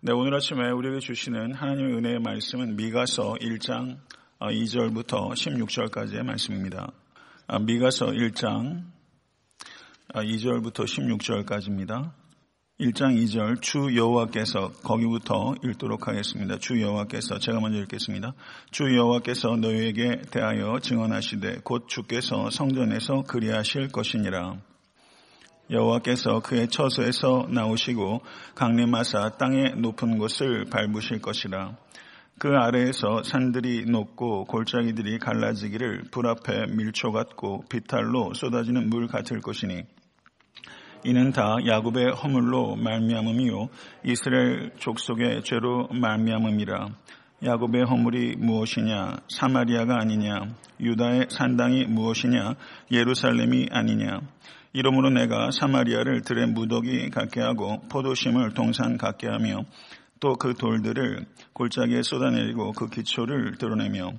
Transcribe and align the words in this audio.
네, 0.00 0.12
오늘 0.12 0.32
아침에 0.32 0.70
우리에게 0.70 1.00
주시는 1.00 1.54
하나님의 1.54 1.96
은혜의 1.96 2.20
말씀은 2.20 2.76
미가서 2.76 3.34
1장 3.40 3.98
2절부터 4.38 5.14
어, 5.14 5.30
16절까지의 5.30 6.22
말씀입니다. 6.22 6.92
아, 7.48 7.58
미가서 7.58 8.06
1장 8.06 8.84
2절부터 10.14 10.82
아, 10.82 10.84
16절까지입니다. 10.84 12.12
1장 12.78 13.20
2절 13.24 13.60
주 13.60 13.96
여호와께서 13.96 14.70
거기부터 14.84 15.56
읽도록 15.64 16.06
하겠습니다. 16.06 16.58
주 16.58 16.80
여호와께서 16.80 17.40
제가 17.40 17.58
먼저 17.58 17.80
읽겠습니다. 17.80 18.34
주 18.70 18.96
여호와께서 18.96 19.56
너희에게 19.56 20.22
대하여 20.30 20.78
증언하시되 20.78 21.62
곧 21.64 21.88
주께서 21.88 22.50
성전에서 22.50 23.22
그리하실 23.22 23.88
것이니라. 23.88 24.58
여호와께서 25.70 26.40
그의 26.40 26.68
처소에서 26.68 27.46
나오시고 27.50 28.22
강림하사 28.54 29.36
땅의 29.38 29.74
높은 29.76 30.18
곳을 30.18 30.64
밟으실 30.70 31.20
것이라. 31.20 31.76
그 32.38 32.48
아래에서 32.48 33.22
산들이 33.24 33.84
높고 33.86 34.44
골짜기들이 34.44 35.18
갈라지기를 35.18 36.04
불 36.10 36.28
앞에 36.28 36.66
밀초 36.68 37.10
같고 37.10 37.64
비탈로 37.68 38.32
쏟아지는 38.34 38.88
물 38.88 39.08
같을 39.08 39.40
것이니. 39.40 39.82
이는 41.04 41.32
다 41.32 41.56
야곱의 41.66 42.12
허물로 42.12 42.76
말미암음이요. 42.76 43.68
이스라엘 44.04 44.72
족속의 44.78 45.42
죄로 45.44 45.88
말미암음이라. 45.88 46.88
야곱의 47.44 47.84
허물이 47.84 48.36
무엇이냐? 48.36 49.16
사마리아가 49.28 49.96
아니냐? 50.00 50.48
유다의 50.80 51.26
산당이 51.30 51.84
무엇이냐? 51.84 52.54
예루살렘이 52.90 53.68
아니냐 53.70 54.20
이러므로 54.72 55.10
내가 55.10 55.50
사마리아를 55.50 56.22
들의 56.22 56.46
무더기 56.46 57.10
같게 57.10 57.40
하고 57.40 57.80
포도심을 57.88 58.54
동산 58.54 58.96
같게 58.96 59.26
하며 59.26 59.64
또 60.20 60.34
그 60.34 60.54
돌들을 60.54 61.26
골짜기에 61.52 62.02
쏟아내리고 62.02 62.72
그 62.72 62.88
기초를 62.88 63.56
드러내며 63.58 64.12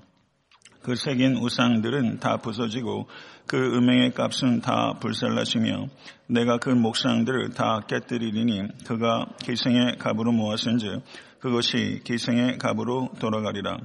그 0.82 0.96
새긴 0.96 1.36
우상들은 1.38 2.20
다 2.20 2.38
부서지고 2.38 3.08
그 3.46 3.58
음행의 3.58 4.14
값은 4.14 4.62
다 4.62 4.94
불살라지며 5.00 5.88
내가 6.28 6.58
그 6.58 6.70
목상들을 6.70 7.50
다 7.50 7.82
깨뜨리리니 7.88 8.86
그가 8.86 9.26
기생의 9.44 9.98
갑으로 9.98 10.32
모았은즉 10.32 11.04
그것이 11.40 12.02
기생의 12.04 12.58
갑으로 12.58 13.10
돌아가리라. 13.20 13.78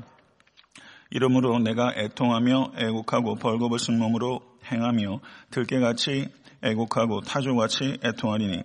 이러므로 1.10 1.58
내가 1.58 1.92
애통하며 1.96 2.72
애곡하고 2.76 3.36
벌거벗은 3.36 3.98
몸으로 3.98 4.40
행하며 4.70 5.20
들깨같이 5.50 6.28
애곡하고 6.62 7.20
타조같이 7.20 7.98
애통하리니 8.04 8.62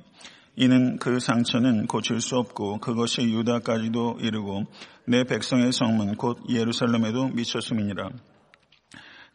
이는 0.55 0.97
그 0.97 1.19
상처는 1.19 1.87
고칠 1.87 2.19
수 2.19 2.37
없고 2.37 2.79
그것이 2.79 3.21
유다까지도 3.21 4.17
이르고 4.19 4.65
내 5.05 5.23
백성의 5.23 5.71
성문 5.71 6.15
곧 6.15 6.37
예루살렘에도 6.49 7.29
미쳤음이니라. 7.29 8.09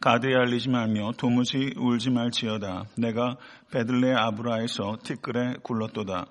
가드에 0.01 0.35
알리지 0.35 0.69
말며 0.69 1.13
도무지 1.17 1.73
울지 1.79 2.11
말지어다. 2.11 2.85
내가 2.99 3.37
베들레 3.71 4.13
아브라에서 4.13 4.99
티끌에 5.03 5.55
굴렀도다. 5.63 6.27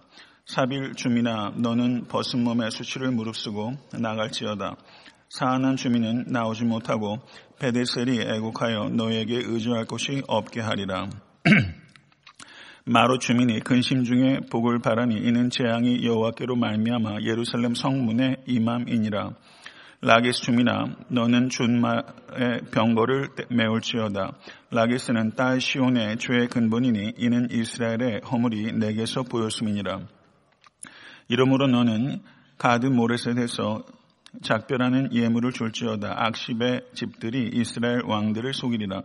사빌 0.45 0.93
주민아 0.93 1.53
너는 1.55 2.05
벗은 2.07 2.43
몸에 2.43 2.69
수치를 2.69 3.11
무릅쓰고 3.11 3.73
나갈지어다. 3.99 4.75
사안한 5.33 5.77
주민은 5.77 6.25
나오지 6.27 6.63
못하고 6.63 7.17
베데셀이 7.57 8.21
애곡하여 8.21 8.89
너에게 8.89 9.41
의지할 9.43 9.85
곳이 9.85 10.21
없게 10.27 10.61
하리라. 10.61 11.09
마로 12.85 13.17
주민이 13.17 13.61
근심 13.61 14.03
중에 14.03 14.41
복을 14.51 14.77
바라니 14.77 15.15
이는 15.15 15.49
재앙이 15.49 16.05
여호와께로 16.05 16.55
말미암아 16.55 17.21
예루살렘 17.23 17.73
성문에 17.73 18.43
임함이니라. 18.45 19.31
라게스 20.01 20.43
주민아 20.43 20.97
너는 21.09 21.49
준마의 21.49 22.65
병거를 22.71 23.29
메울지어다. 23.49 24.33
라게스는 24.69 25.31
딸 25.31 25.59
시온의 25.59 26.17
죄의 26.17 26.47
근본이니 26.49 27.13
이는 27.17 27.47
이스라엘의 27.49 28.21
허물이 28.29 28.73
내게서 28.73 29.23
보였음이니라. 29.23 29.99
이러므로 31.27 31.65
너는 31.65 32.21
가드 32.59 32.85
모레셋에서 32.85 33.83
작별하는 34.41 35.13
예물을 35.13 35.51
줄지어다. 35.51 36.13
악십의 36.25 36.81
집들이 36.93 37.49
이스라엘 37.53 38.01
왕들을 38.05 38.53
속이리라. 38.53 39.03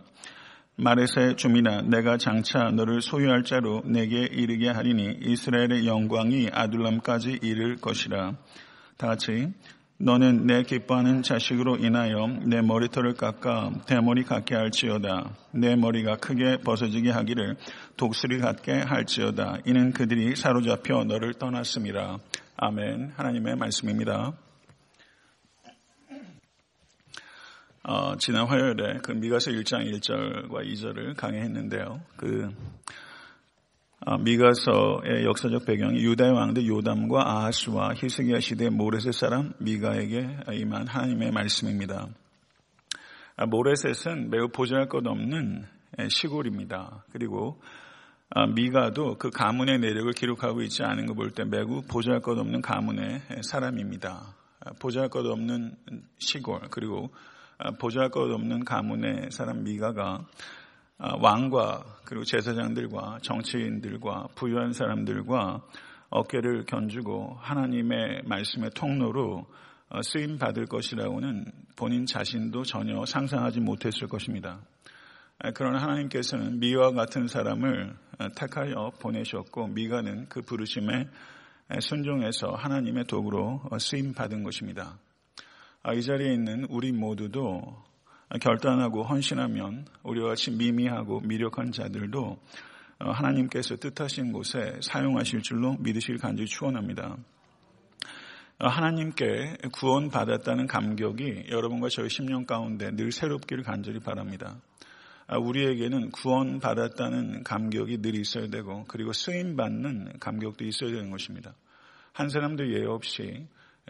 마레세 0.77 1.35
주민아 1.35 1.83
내가 1.83 2.17
장차 2.19 2.71
너를 2.71 3.03
소유할 3.03 3.43
자로 3.43 3.83
내게 3.85 4.23
이르게 4.23 4.69
하리니 4.69 5.19
이스라엘의 5.23 5.87
영광이 5.87 6.51
아둘람까지 6.53 7.41
이를 7.43 7.77
것이라. 7.77 8.37
다 8.97 9.07
같이 9.09 9.53
너는 10.01 10.47
내 10.47 10.63
기뻐하는 10.63 11.23
자식으로 11.23 11.79
인하여 11.79 12.29
내 12.45 12.63
머리털을 12.63 13.15
깎아 13.15 13.73
대머리 13.87 14.23
갖게 14.23 14.55
할지어다. 14.55 15.35
내 15.51 15.75
머리가 15.75 16.17
크게 16.19 16.59
벗어지게 16.59 17.11
하기를 17.11 17.57
독수리 17.97 18.39
같게 18.39 18.73
할지어다. 18.75 19.59
이는 19.67 19.93
그들이 19.93 20.37
사로잡혀 20.37 21.03
너를 21.03 21.35
떠났습니다. 21.35 22.19
아멘. 22.57 23.15
하나님의 23.17 23.57
말씀입니다. 23.57 24.35
어, 27.91 28.17
지난 28.19 28.47
화요일에 28.47 28.99
그 29.03 29.13
미가서 29.13 29.51
1장 29.51 29.91
1절과 29.91 30.53
2절을 30.53 31.17
강의했는데요. 31.17 32.03
그 32.19 32.51
어, 34.05 34.19
미가서의 34.19 35.25
역사적 35.25 35.65
배경이 35.65 36.05
유다의 36.05 36.33
왕들 36.33 36.67
요담과 36.67 37.23
아하스와 37.27 37.95
히스기야 37.95 38.41
시대 38.41 38.69
모레셋 38.69 39.15
사람 39.15 39.55
미가에게 39.59 40.41
임한 40.53 40.87
하나님의 40.87 41.31
말씀입니다. 41.31 42.09
아, 43.37 43.47
모레셋은 43.47 44.29
매우 44.29 44.49
보잘것없는 44.49 45.65
시골입니다. 46.11 47.07
그리고 47.11 47.59
아, 48.29 48.47
미가도 48.49 49.17
그 49.17 49.31
가문의 49.31 49.79
내력을 49.79 50.13
기록하고 50.13 50.61
있지 50.61 50.83
않은 50.83 51.07
거볼때 51.07 51.45
매우 51.45 51.81
보잘것없는 51.89 52.61
가문의 52.61 53.23
사람입니다. 53.41 54.35
아, 54.61 54.73
보잘것없는 54.79 55.75
시골 56.19 56.61
그리고 56.71 57.09
아, 57.15 57.38
보잘 57.81 58.11
것 58.11 58.31
없는 58.31 58.65
가문의 58.65 59.31
사람 59.31 59.65
미가가 59.65 60.27
아, 61.01 61.17
왕과 61.21 61.85
그리고 62.05 62.25
제사장들과 62.25 63.21
정치인들과 63.23 64.29
부유한 64.35 64.73
사람들과 64.73 65.63
어깨를 66.11 66.65
견주고 66.65 67.37
하나님의 67.39 68.23
말씀의 68.25 68.71
통로로 68.75 69.47
어, 69.91 70.03
쓰임 70.03 70.39
받을 70.39 70.67
것이라고는 70.67 71.47
본인 71.77 72.05
자신도 72.05 72.65
전혀 72.65 73.05
상상하지 73.05 73.61
못했을 73.61 74.09
것입니다. 74.09 74.61
아, 75.39 75.53
그러나 75.53 75.81
하나님께서는 75.81 76.59
미와 76.59 76.93
같은 76.93 77.29
사람을 77.29 77.97
어, 78.19 78.29
택하여 78.35 78.91
보내셨고 79.01 79.69
미가는 79.69 80.29
그 80.29 80.43
부르심에 80.43 81.09
순종해서 81.81 82.49
하나님의 82.57 83.05
도구로 83.05 83.63
어, 83.71 83.79
쓰임 83.79 84.15
받은 84.15 84.43
것입니다. 84.43 84.99
아, 85.89 85.95
이 85.95 86.03
자리에 86.03 86.35
있는 86.35 86.67
우리 86.69 86.93
모두도 86.93 87.63
결단하고 88.43 89.05
헌신하면 89.05 89.87
우리와 90.03 90.29
같이 90.29 90.51
미미하고 90.51 91.21
미력한 91.21 91.73
자들도 91.73 92.39
어, 92.99 93.11
하나님께서 93.11 93.77
뜻하신 93.77 94.35
곳에 94.35 94.77
사용하실 94.83 95.41
줄로 95.41 95.77
믿으실 95.79 96.19
간절히 96.19 96.47
축원합니다. 96.47 97.17
어, 98.59 98.69
하나님께 98.69 99.57
구원받았다는 99.73 100.67
감격이 100.67 101.47
여러분과 101.49 101.89
저희 101.89 102.09
10년 102.09 102.47
가운데 102.47 102.95
늘 102.95 103.11
새롭기를 103.11 103.65
간절히 103.65 103.99
바랍니다. 103.99 104.61
아, 105.27 105.39
우리에게는 105.39 106.11
구원받았다는 106.11 107.45
감격이 107.45 108.03
늘 108.03 108.15
있어야 108.17 108.49
되고 108.49 108.85
그리고 108.89 109.15
쓰임받는 109.15 110.19
감격도 110.21 110.67
있어야 110.67 110.91
되는 110.91 111.11
것입니다. 111.11 111.55
한 112.13 112.29
사람도 112.29 112.75
예외 112.75 112.85
없이 112.85 113.47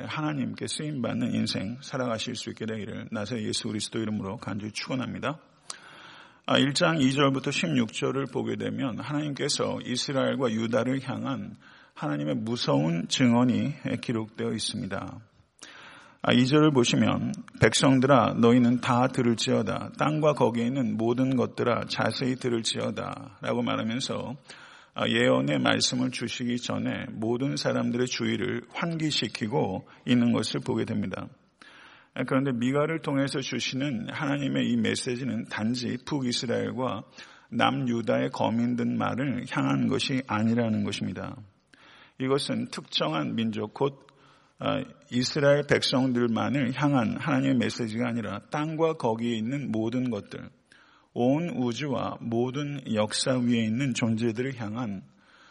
하나님께 0.06 0.66
쓰임 0.66 1.03
받는 1.03 1.34
인생 1.34 1.78
살아가실 1.80 2.36
수 2.36 2.50
있게 2.50 2.66
되기를 2.66 3.09
나세 3.10 3.42
예수 3.42 3.68
그리스도 3.68 3.98
이름으로 3.98 4.36
간절히 4.36 4.72
축원합니다. 4.72 5.39
1장 6.47 6.84
아, 6.84 6.95
2절부터 6.95 7.48
16절을 7.48 8.33
보게 8.33 8.56
되면 8.56 8.98
하나님께서 8.98 9.78
이스라엘과 9.84 10.50
유다를 10.50 11.00
향한 11.06 11.56
하나님의 11.92 12.36
무서운 12.36 13.06
증언이 13.09 13.74
기록되어 14.00 14.53
있습니다. 14.53 15.18
2절을 16.22 16.68
아, 16.68 16.71
보시면 16.71 17.33
백성들아 17.60 18.34
너희는 18.39 18.80
다 18.80 19.09
들을지어다 19.09 19.92
땅과 19.98 20.33
거기에 20.34 20.66
있는 20.66 20.97
모든 20.97 21.36
것들아 21.36 21.84
자세히 21.89 22.36
들을지어다 22.36 23.39
라고 23.42 23.62
말하면서 23.62 24.34
아, 24.34 24.67
예언의 25.06 25.60
말씀을 25.60 26.10
주시기 26.10 26.58
전에 26.58 27.06
모든 27.10 27.56
사람들의 27.56 28.06
주의를 28.06 28.62
환기시키고 28.72 29.86
있는 30.06 30.32
것을 30.32 30.60
보게 30.60 30.84
됩니다. 30.84 31.28
아, 32.14 32.24
그런데 32.24 32.50
미가를 32.52 33.00
통해서 33.00 33.40
주시는 33.40 34.08
하나님의 34.10 34.68
이 34.70 34.76
메시지는 34.76 35.44
단지 35.44 35.96
북이스라엘과 36.04 37.04
남유다의 37.50 38.30
거민들말을 38.30 39.44
향한 39.50 39.86
것이 39.86 40.22
아니라는 40.26 40.84
것입니다. 40.84 41.36
이것은 42.20 42.68
특정한 42.70 43.36
민족 43.36 43.72
곧 43.72 44.06
아, 44.58 44.82
이스라엘 45.12 45.62
백성들만을 45.68 46.72
향한 46.74 47.16
하나님의 47.16 47.58
메시지가 47.58 48.08
아니라 48.08 48.40
땅과 48.50 48.94
거기에 48.94 49.36
있는 49.36 49.70
모든 49.70 50.10
것들, 50.10 50.50
온 51.20 51.50
우주와 51.50 52.18
모든 52.20 52.80
역사 52.94 53.36
위에 53.36 53.65
있는 53.65 53.92
존재들을 53.92 54.54
향한 54.60 55.03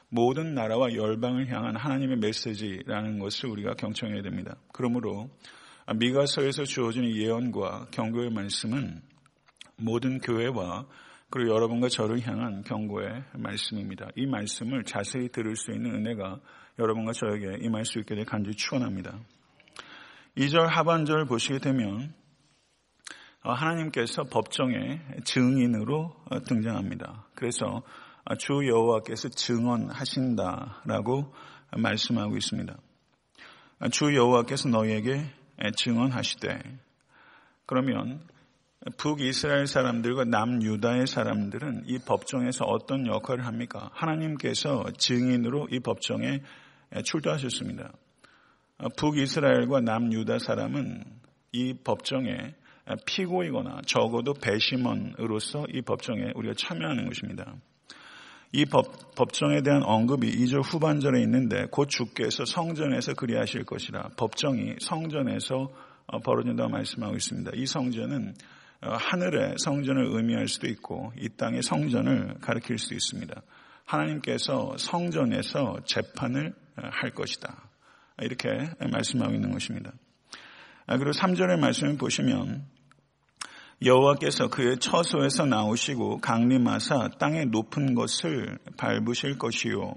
모든 0.08 0.54
나라와 0.56 0.94
열방을 0.94 1.50
향한 1.52 1.76
하나님의 1.76 2.20
메시지라는 2.20 3.20
것을 3.20 3.50
우리가 3.50 3.74
경청해야 3.74 4.22
됩니다. 4.22 4.56
그러므로 4.72 5.30
미가서에서 5.94 6.64
주어진 6.64 7.14
예언과 7.14 7.88
경고의 7.92 8.30
말씀은 8.30 9.02
모든 9.76 10.20
교회와 10.20 10.86
그리고 11.30 11.54
여러분과 11.54 11.90
저를 11.90 12.26
향한 12.26 12.64
경고의 12.64 13.26
말씀입니다. 13.34 14.08
이 14.16 14.26
말씀을 14.26 14.86
자세히 14.86 15.28
들을 15.28 15.58
수 15.58 15.74
있는 15.74 15.96
은혜가 15.96 16.40
여러분과 16.80 17.12
저에게 17.12 17.58
임할 17.66 17.84
수 17.84 18.00
있게 18.00 18.16
될 18.16 18.24
간절히 18.24 18.56
축원합니다. 18.56 19.20
2절 20.38 20.66
하반절 20.66 21.26
보시게 21.26 21.60
되면 21.60 22.14
하나님께서 23.54 24.24
법정의 24.24 25.00
증인으로 25.24 26.16
등장합니다. 26.48 27.28
그래서 27.36 27.84
주 28.40 28.68
여호와께서 28.68 29.30
증언하신다라고 29.30 31.32
말씀하고 31.78 32.38
있습니다. 32.38 32.76
주 33.92 34.16
여호와께서 34.16 34.70
너희에게 34.70 35.26
증언하시되 35.76 36.60
그러면 37.66 38.22
북이스라엘 38.98 39.68
사람들과 39.68 40.24
남유다의 40.26 41.08
사람들은 41.08 41.86
이 41.88 42.00
법정에서 42.00 42.66
어떤 42.66 43.08
역할을 43.08 43.46
합니까? 43.46 43.90
하나님께서 43.94 44.86
증인으로 44.98 45.68
이 45.72 45.80
법정에 45.80 46.42
출두하셨습니다. 47.04 47.92
북이스라엘과 48.98 49.82
남유다 49.82 50.40
사람은 50.40 51.04
이 51.52 51.74
법정에 51.84 52.56
피고이거나 53.06 53.82
적어도 53.86 54.34
배심원으로서 54.34 55.66
이 55.74 55.82
법정에 55.82 56.32
우리가 56.36 56.54
참여하는 56.58 57.08
것입니다. 57.08 57.56
이 58.54 58.66
법, 58.66 59.16
법정에 59.16 59.62
대한 59.62 59.84
언급이 59.84 60.32
2절 60.32 60.62
후반절에 60.64 61.22
있는데 61.24 61.66
곧 61.70 61.90
주께서 61.90 62.46
성전에서 62.46 63.14
그리하실 63.14 63.66
것이라 63.66 64.12
법정이 64.18 64.76
성전에서 64.80 65.70
어, 66.08 66.20
벌어진다고 66.20 66.70
말씀하고 66.70 67.16
있습니다. 67.16 67.52
이 67.56 67.66
성전은 67.66 68.34
어, 68.82 68.94
하늘의 68.94 69.56
성전을 69.58 70.08
의미할 70.12 70.48
수도 70.48 70.68
있고 70.68 71.12
이 71.20 71.28
땅의 71.30 71.62
성전을 71.64 72.36
가리킬 72.40 72.78
수도 72.78 72.96
있습니다. 72.96 73.42
하나님께서 73.86 74.76
성전에서 74.78 75.80
재판을 75.84 76.54
어, 76.78 76.88
할 76.90 77.12
것이다. 77.12 77.70
이렇게 78.22 78.48
말씀하고 78.92 79.34
있는 79.34 79.52
것입니다. 79.52 79.92
아, 80.88 80.98
그리고 80.98 81.12
3절의 81.12 81.60
말씀을 81.60 81.98
보시면 81.98 82.66
여호와께서 83.84 84.48
그의 84.48 84.78
처소에서 84.80 85.46
나오시고 85.46 86.18
강림하사 86.20 87.10
땅의 87.20 87.48
높은 87.48 87.94
것을 87.94 88.58
밟으실 88.76 89.38
것이요. 89.38 89.94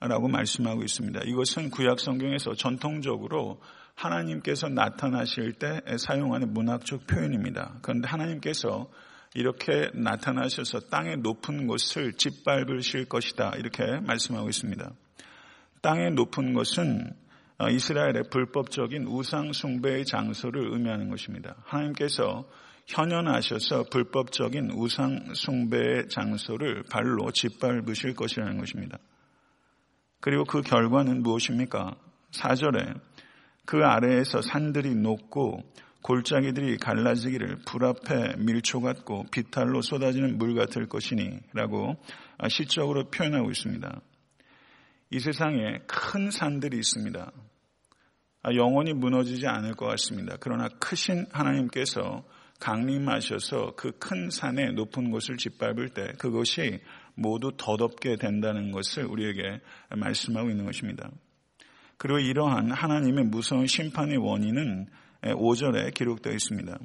라고 0.00 0.28
말씀하고 0.28 0.82
있습니다. 0.82 1.20
이것은 1.26 1.70
구약 1.70 2.00
성경에서 2.00 2.54
전통적으로 2.54 3.60
하나님께서 3.94 4.68
나타나실 4.68 5.52
때 5.54 5.80
사용하는 5.96 6.52
문학적 6.52 7.06
표현입니다. 7.06 7.78
그런데 7.82 8.08
하나님께서 8.08 8.88
이렇게 9.34 9.90
나타나셔서 9.94 10.80
땅의 10.90 11.18
높은 11.18 11.66
곳을 11.66 12.14
짓밟으실 12.14 13.08
것이다. 13.08 13.52
이렇게 13.58 13.84
말씀하고 14.00 14.48
있습니다. 14.48 14.90
땅의 15.82 16.12
높은 16.12 16.52
것은 16.52 17.12
이스라엘의 17.70 18.24
불법적인 18.30 19.06
우상 19.06 19.52
숭배의 19.52 20.04
장소를 20.04 20.72
의미하는 20.72 21.10
것입니다. 21.10 21.54
하나님께서 21.64 22.44
현현하셔서 22.86 23.84
불법적인 23.90 24.72
우상 24.72 25.34
숭배의 25.34 26.08
장소를 26.08 26.84
발로 26.90 27.30
짓밟으실 27.30 28.14
것이라는 28.14 28.58
것입니다. 28.58 28.98
그리고 30.20 30.44
그 30.44 30.62
결과는 30.62 31.22
무엇입니까? 31.22 31.96
4절에 32.32 33.00
그 33.64 33.84
아래에서 33.84 34.42
산들이 34.42 34.94
녹고 34.94 35.62
골짜기들이 36.02 36.78
갈라지기를 36.78 37.58
불 37.64 37.84
앞에 37.84 38.36
밀초 38.38 38.80
같고 38.80 39.26
비탈로 39.30 39.82
쏟아지는 39.82 40.36
물 40.36 40.54
같을 40.54 40.88
것이니 40.88 41.38
라고 41.52 41.96
시적으로 42.48 43.08
표현하고 43.10 43.50
있습니다. 43.50 44.00
이 45.10 45.20
세상에 45.20 45.78
큰 45.86 46.30
산들이 46.30 46.76
있습니다. 46.78 47.30
영원히 48.56 48.92
무너지지 48.92 49.46
않을 49.46 49.74
것 49.74 49.86
같습니다. 49.86 50.36
그러나 50.40 50.68
크신 50.80 51.26
하나님께서 51.30 52.24
강림하셔서 52.62 53.74
그 53.74 53.98
큰 53.98 54.30
산의 54.30 54.74
높은 54.74 55.10
곳을 55.10 55.36
짓밟을 55.36 55.90
때 55.90 56.12
그것이 56.18 56.80
모두 57.14 57.50
덧없게 57.56 58.16
된다는 58.16 58.70
것을 58.70 59.04
우리에게 59.04 59.60
말씀하고 59.90 60.48
있는 60.48 60.64
것입니다. 60.64 61.10
그리고 61.98 62.20
이러한 62.20 62.70
하나님의 62.70 63.24
무서운 63.24 63.66
심판의 63.66 64.16
원인은 64.16 64.86
5절에 65.22 65.92
기록되어 65.94 66.32
있습니다. 66.32 66.78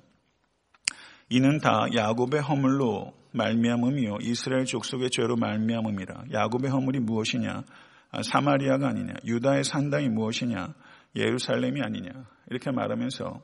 이는 1.29 1.59
다 1.59 1.85
야곱의 1.93 2.41
허물로 2.41 3.13
말미암음이요 3.31 4.17
이스라엘 4.21 4.65
족속의 4.65 5.11
죄로 5.11 5.35
말미암음이라. 5.35 6.25
야곱의 6.33 6.71
허물이 6.71 6.99
무엇이냐? 7.01 7.63
아, 8.11 8.23
사마리아가 8.23 8.89
아니냐? 8.89 9.13
유다의 9.25 9.63
산당이 9.63 10.09
무엇이냐? 10.09 10.73
예루살렘이 11.15 11.81
아니냐? 11.81 12.11
이렇게 12.49 12.71
말하면서 12.71 13.41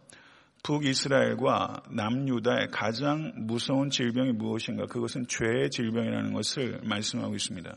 북이스라엘과 0.63 1.83
남유다의 1.91 2.69
가장 2.71 3.33
무서운 3.35 3.89
질병이 3.89 4.31
무엇인가? 4.31 4.85
그것은 4.85 5.27
죄의 5.27 5.69
질병이라는 5.69 6.33
것을 6.33 6.79
말씀하고 6.83 7.35
있습니다. 7.35 7.75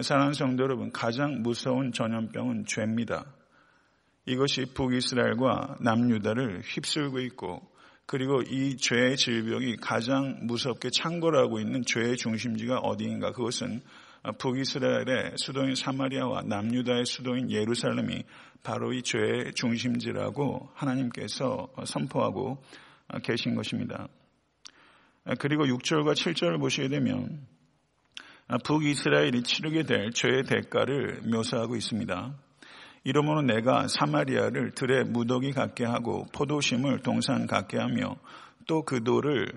사랑하는 0.00 0.32
성도 0.34 0.62
여러분, 0.62 0.92
가장 0.92 1.42
무서운 1.42 1.92
전염병은 1.92 2.66
죄입니다. 2.66 3.26
이것이 4.24 4.66
북이스라엘과 4.72 5.78
남유다를 5.80 6.60
휩쓸고 6.62 7.20
있고 7.20 7.68
그리고 8.06 8.42
이 8.42 8.76
죄의 8.76 9.16
질병이 9.16 9.76
가장 9.76 10.46
무섭게 10.46 10.90
창궐하고 10.90 11.60
있는 11.60 11.84
죄의 11.84 12.16
중심지가 12.16 12.78
어디인가? 12.78 13.32
그것은 13.32 13.82
북이스라엘의 14.38 15.34
수도인 15.36 15.74
사마리아와 15.74 16.42
남유다의 16.42 17.06
수도인 17.06 17.50
예루살렘이 17.50 18.24
바로 18.62 18.92
이 18.92 19.02
죄의 19.02 19.54
중심지라고 19.54 20.70
하나님께서 20.74 21.68
선포하고 21.84 22.62
계신 23.22 23.54
것입니다. 23.54 24.08
그리고 25.38 25.64
6절과 25.64 26.12
7절을 26.12 26.58
보시게 26.60 26.88
되면 26.88 27.46
북이스라엘이 28.64 29.42
치르게 29.42 29.84
될 29.84 30.10
죄의 30.10 30.44
대가를 30.44 31.22
묘사하고 31.22 31.76
있습니다. 31.76 32.34
이러므로 33.04 33.40
내가 33.42 33.88
사마리아를 33.88 34.72
들에 34.72 35.04
무더기 35.04 35.52
갖게 35.52 35.84
하고 35.84 36.26
포도심을 36.34 37.00
동산 37.00 37.46
갖게 37.46 37.78
하며 37.78 38.16
또 38.66 38.82
그 38.82 39.02
돌을 39.02 39.50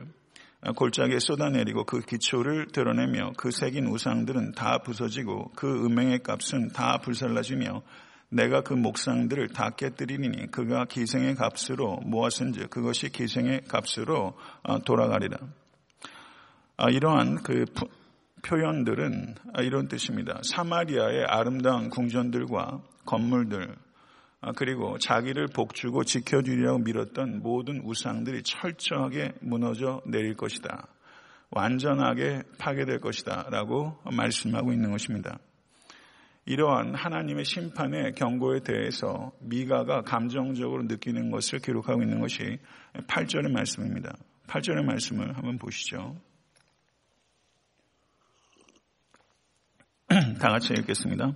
골짜기에 0.71 1.19
쏟아내리고 1.19 1.83
그 1.83 1.99
기초를 1.99 2.67
드러내며 2.67 3.33
그 3.37 3.51
새긴 3.51 3.87
우상들은 3.87 4.53
다 4.53 4.79
부서지고 4.79 5.51
그 5.55 5.85
음행의 5.85 6.23
값은 6.23 6.69
다 6.69 6.99
불살라지며 6.99 7.81
내가 8.29 8.61
그 8.61 8.73
목상들을 8.73 9.49
다 9.49 9.69
깨뜨리니 9.71 10.51
그가 10.51 10.85
기생의 10.85 11.35
값으로 11.35 11.99
모았은즉 12.05 12.69
그것이 12.69 13.09
기생의 13.09 13.61
값으로 13.67 14.33
어, 14.63 14.79
돌아가리라. 14.79 15.37
아, 16.77 16.89
이러한 16.89 17.43
그 17.43 17.65
표현들은 18.43 19.35
아, 19.53 19.61
이런 19.61 19.87
뜻입니다. 19.87 20.39
사마리아의 20.43 21.25
아름다운 21.27 21.89
궁전들과 21.89 22.81
건물들 23.05 23.75
아, 23.75 23.82
그리고 24.51 24.97
자기를 24.97 25.47
복주고 25.47 26.03
지켜주리라고 26.03 26.79
밀었던 26.79 27.41
모든 27.41 27.81
우상들이 27.83 28.43
철저하게 28.43 29.33
무너져 29.41 30.01
내릴 30.05 30.35
것이다. 30.35 30.87
완전하게 31.51 32.43
파괴될 32.57 32.99
것이다. 32.99 33.47
라고 33.51 33.97
말씀하고 34.11 34.73
있는 34.73 34.91
것입니다. 34.91 35.37
이러한 36.45 36.93
하나님의 36.93 37.45
심판의 37.45 38.13
경고에 38.15 38.59
대해서 38.61 39.31
미가가 39.39 40.01
감정적으로 40.01 40.83
느끼는 40.83 41.31
것을 41.31 41.59
기록하고 41.59 42.01
있는 42.01 42.19
것이 42.19 42.59
8절의 43.07 43.49
말씀입니다. 43.49 44.17
8절의 44.47 44.83
말씀을 44.83 45.37
한번 45.37 45.57
보시죠. 45.57 46.17
다 50.39 50.49
같이 50.49 50.73
읽겠습니다. 50.73 51.31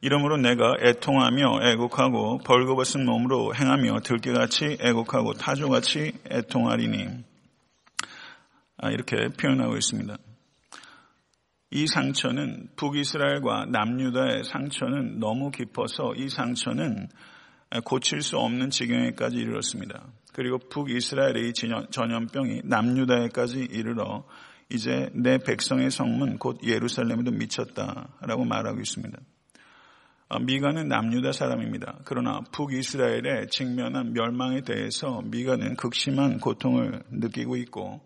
이러므로 0.00 0.36
내가 0.36 0.74
애통하며 0.80 1.60
애곡하고 1.62 2.38
벌거벗은 2.38 3.04
몸으로 3.04 3.54
행하며 3.54 4.00
들깨같이 4.00 4.78
애곡하고 4.80 5.34
타조같이 5.34 6.12
애통하리니 6.30 7.24
아, 8.78 8.90
이렇게 8.90 9.28
표현하고 9.28 9.76
있습니다. 9.76 10.16
이 11.70 11.86
상처는 11.86 12.68
북이스라엘과 12.76 13.66
남유다의 13.66 14.44
상처는 14.44 15.18
너무 15.18 15.50
깊어서 15.50 16.14
이 16.14 16.28
상처는 16.28 17.08
고칠 17.84 18.22
수 18.22 18.38
없는 18.38 18.70
지경에까지 18.70 19.36
이르렀습니다. 19.36 20.06
그리고 20.32 20.58
북이스라엘의 20.58 21.54
전염병이 21.90 22.62
남유다에까지 22.64 23.68
이르러 23.72 24.24
이제 24.70 25.10
내 25.12 25.38
백성의 25.38 25.90
성문 25.90 26.38
곧 26.38 26.60
예루살렘에도 26.62 27.30
미쳤다라고 27.30 28.44
말하고 28.44 28.80
있습니다. 28.80 29.18
아, 30.28 30.40
미가는 30.40 30.88
남유다 30.88 31.30
사람입니다. 31.30 32.00
그러나 32.04 32.40
북이스라엘에 32.50 33.46
직면한 33.48 34.12
멸망에 34.12 34.62
대해서 34.62 35.22
미가는 35.22 35.76
극심한 35.76 36.40
고통을 36.40 37.04
느끼고 37.10 37.56
있고 37.58 38.00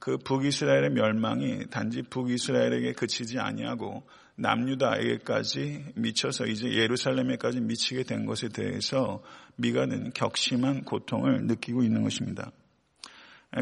그 0.00 0.18
북이스라엘의 0.18 0.90
멸망이 0.90 1.66
단지 1.70 2.02
북이스라엘에게 2.02 2.94
그치지 2.94 3.38
아니하고 3.38 4.02
남유다에게까지 4.34 5.92
미쳐서 5.94 6.46
이제 6.46 6.72
예루살렘에까지 6.72 7.60
미치게 7.60 8.02
된 8.04 8.26
것에 8.26 8.48
대해서 8.48 9.22
미가는 9.54 10.14
격심한 10.14 10.82
고통을 10.82 11.46
느끼고 11.46 11.84
있는 11.84 12.02
것입니다. 12.02 12.50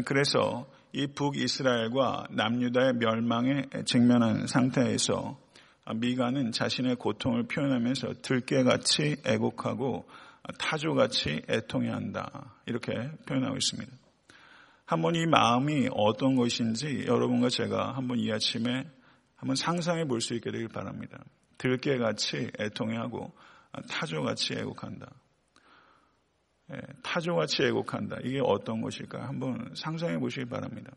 그래서 0.05 0.65
이 0.91 1.05
북이스라엘과 1.05 2.29
남유다의 2.31 2.93
멸망에 2.93 3.65
직면한 3.85 4.47
상태에서 4.47 5.37
미가는 5.95 6.51
자신의 6.51 6.95
고통을 6.95 7.43
표현하면서 7.43 8.21
들깨같이 8.21 9.17
애곡하고 9.25 10.07
타조같이 10.57 11.43
애통해한다. 11.49 12.55
이렇게 12.65 12.93
표현하고 13.27 13.57
있습니다. 13.57 13.91
한번 14.85 15.15
이 15.15 15.25
마음이 15.25 15.89
어떤 15.93 16.35
것인지 16.35 17.05
여러분과 17.07 17.49
제가 17.49 17.93
한번 17.95 18.19
이 18.19 18.31
아침에 18.31 18.85
한번 19.35 19.55
상상해 19.55 20.05
볼 20.05 20.21
수 20.21 20.33
있게 20.35 20.51
되길 20.51 20.67
바랍니다. 20.67 21.23
들깨같이 21.57 22.51
애통해하고 22.59 23.33
타조같이 23.89 24.53
애곡한다. 24.55 25.07
예, 26.73 26.77
타조같이 27.03 27.63
애곡한다. 27.63 28.17
이게 28.23 28.39
어떤 28.43 28.81
것일까? 28.81 29.27
한번 29.27 29.71
상상해 29.75 30.17
보시기 30.17 30.45
바랍니다. 30.45 30.91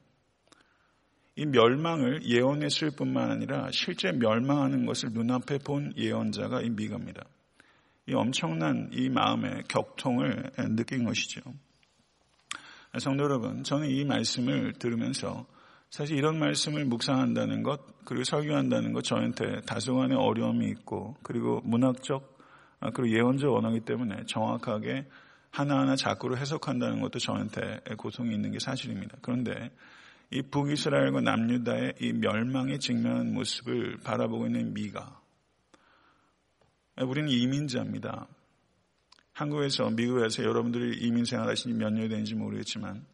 이 1.36 1.46
멸망을 1.46 2.24
예언했을 2.24 2.92
뿐만 2.92 3.30
아니라 3.30 3.68
실제 3.72 4.12
멸망하는 4.12 4.86
것을 4.86 5.10
눈앞에 5.12 5.58
본 5.58 5.92
예언자가 5.96 6.60
이 6.60 6.70
미가입니다. 6.70 7.24
이 8.06 8.14
엄청난 8.14 8.90
이 8.92 9.08
마음의 9.08 9.64
격통을 9.68 10.52
느낀 10.76 11.04
것이죠. 11.04 11.40
성도 12.98 13.24
여러분, 13.24 13.64
저는 13.64 13.88
이 13.88 14.04
말씀을 14.04 14.74
들으면서 14.74 15.46
사실 15.90 16.16
이런 16.16 16.38
말씀을 16.38 16.84
묵상한다는 16.84 17.62
것, 17.62 17.80
그리고 18.04 18.24
설교한다는 18.24 18.92
것 18.92 19.02
저한테 19.02 19.60
다소간의 19.62 20.16
어려움이 20.16 20.68
있고, 20.68 21.16
그리고 21.22 21.60
문학적, 21.64 22.38
아, 22.80 22.90
그리고 22.90 23.16
예언적 23.16 23.52
원하기 23.52 23.80
때문에 23.80 24.24
정확하게 24.26 25.06
하나하나 25.50 25.96
자꾸로 25.96 26.36
해석한다는 26.36 27.00
것도 27.00 27.18
저한테 27.18 27.80
고통이 27.96 28.34
있는 28.34 28.52
게 28.52 28.58
사실입니다. 28.58 29.18
그런데 29.22 29.70
이 30.30 30.42
북이스라엘과 30.42 31.20
남유다의 31.20 31.94
이 32.00 32.12
멸망에 32.12 32.78
직면한 32.78 33.32
모습을 33.34 33.98
바라보고 34.04 34.46
있는 34.46 34.74
미가 34.74 35.20
우리는 37.02 37.28
이민자입니다. 37.28 38.28
한국에서 39.32 39.90
미국에서 39.90 40.44
여러분들이 40.44 40.98
이민 40.98 41.24
생활하신 41.24 41.72
지 41.72 41.76
몇 41.78 41.92
년이 41.92 42.08
되는지 42.08 42.34
모르겠지만 42.36 43.04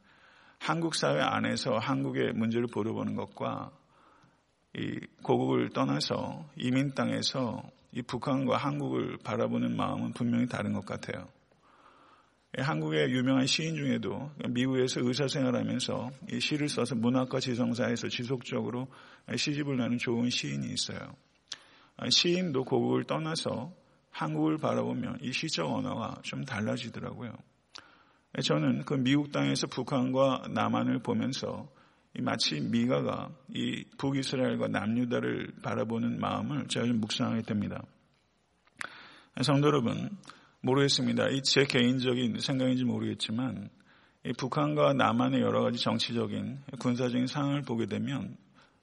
한국 0.58 0.94
사회 0.94 1.20
안에서 1.20 1.78
한국의 1.78 2.34
문제를 2.34 2.66
보려보는 2.66 3.14
것과 3.14 3.70
이 4.76 5.00
고국을 5.22 5.70
떠나서 5.70 6.48
이민 6.56 6.94
땅에서 6.94 7.62
이 7.92 8.02
북한과 8.02 8.58
한국을 8.58 9.16
바라보는 9.24 9.76
마음은 9.76 10.12
분명히 10.12 10.46
다른 10.46 10.72
것 10.74 10.84
같아요. 10.84 11.26
예, 12.58 12.62
한국의 12.62 13.12
유명한 13.12 13.46
시인 13.46 13.76
중에도 13.76 14.32
미국에서 14.48 15.00
의사 15.02 15.28
생활하면서 15.28 16.10
시를 16.40 16.68
써서 16.68 16.96
문학과 16.96 17.38
지성사에서 17.38 18.08
지속적으로 18.08 18.88
시집을 19.36 19.76
내는 19.76 19.98
좋은 19.98 20.30
시인이 20.30 20.66
있어요. 20.66 21.14
아, 21.96 22.10
시인도 22.10 22.64
고국을 22.64 23.04
떠나서 23.04 23.72
한국을 24.10 24.58
바라보면 24.58 25.18
이 25.22 25.32
시적 25.32 25.70
언어가 25.70 26.20
좀 26.22 26.44
달라지더라고요. 26.44 27.32
예, 28.36 28.42
저는 28.42 28.84
그 28.84 28.94
미국 28.94 29.30
땅에서 29.30 29.68
북한과 29.68 30.48
남한을 30.50 31.02
보면서 31.02 31.68
마치 32.18 32.60
미가가 32.60 33.30
이 33.54 33.84
북이스라엘과 33.96 34.66
남유다를 34.66 35.52
바라보는 35.62 36.18
마음을 36.18 36.66
제가 36.66 36.86
좀 36.86 36.98
묵상하게 37.00 37.42
됩니다. 37.42 37.84
성도 39.42 39.68
여러분, 39.68 40.10
모르겠습니다. 40.62 41.28
이 41.30 41.42
제 41.42 41.64
개인적인 41.64 42.38
생각인지 42.38 42.84
모르겠지만 42.84 43.70
북한과 44.36 44.92
남한의 44.94 45.40
여러 45.40 45.62
가지 45.62 45.78
정치적인 45.78 46.60
군사적인 46.78 47.26
상황을 47.26 47.62
보게 47.62 47.86
되면 47.86 48.36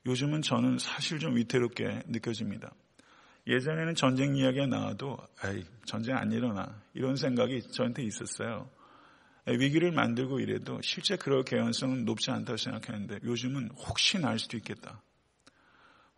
요즘은 0.05 0.41
저는 0.41 0.79
사실 0.79 1.19
좀 1.19 1.35
위태롭게 1.35 2.03
느껴집니다. 2.07 2.73
예전에는 3.45 3.95
전쟁 3.95 4.35
이야기가 4.35 4.67
나와도 4.67 5.17
에이, 5.45 5.63
전쟁 5.85 6.17
안 6.17 6.31
일어나 6.31 6.81
이런 6.93 7.15
생각이 7.15 7.61
저한테 7.71 8.03
있었어요. 8.03 8.69
위기를 9.47 9.91
만들고 9.91 10.39
이래도 10.39 10.81
실제 10.81 11.15
그럴 11.15 11.43
개연성은 11.43 12.03
높지 12.03 12.31
않다고 12.31 12.57
생각했는데 12.57 13.19
요즘은 13.23 13.69
혹시 13.75 14.19
날 14.19 14.39
수도 14.39 14.57
있겠다. 14.57 15.01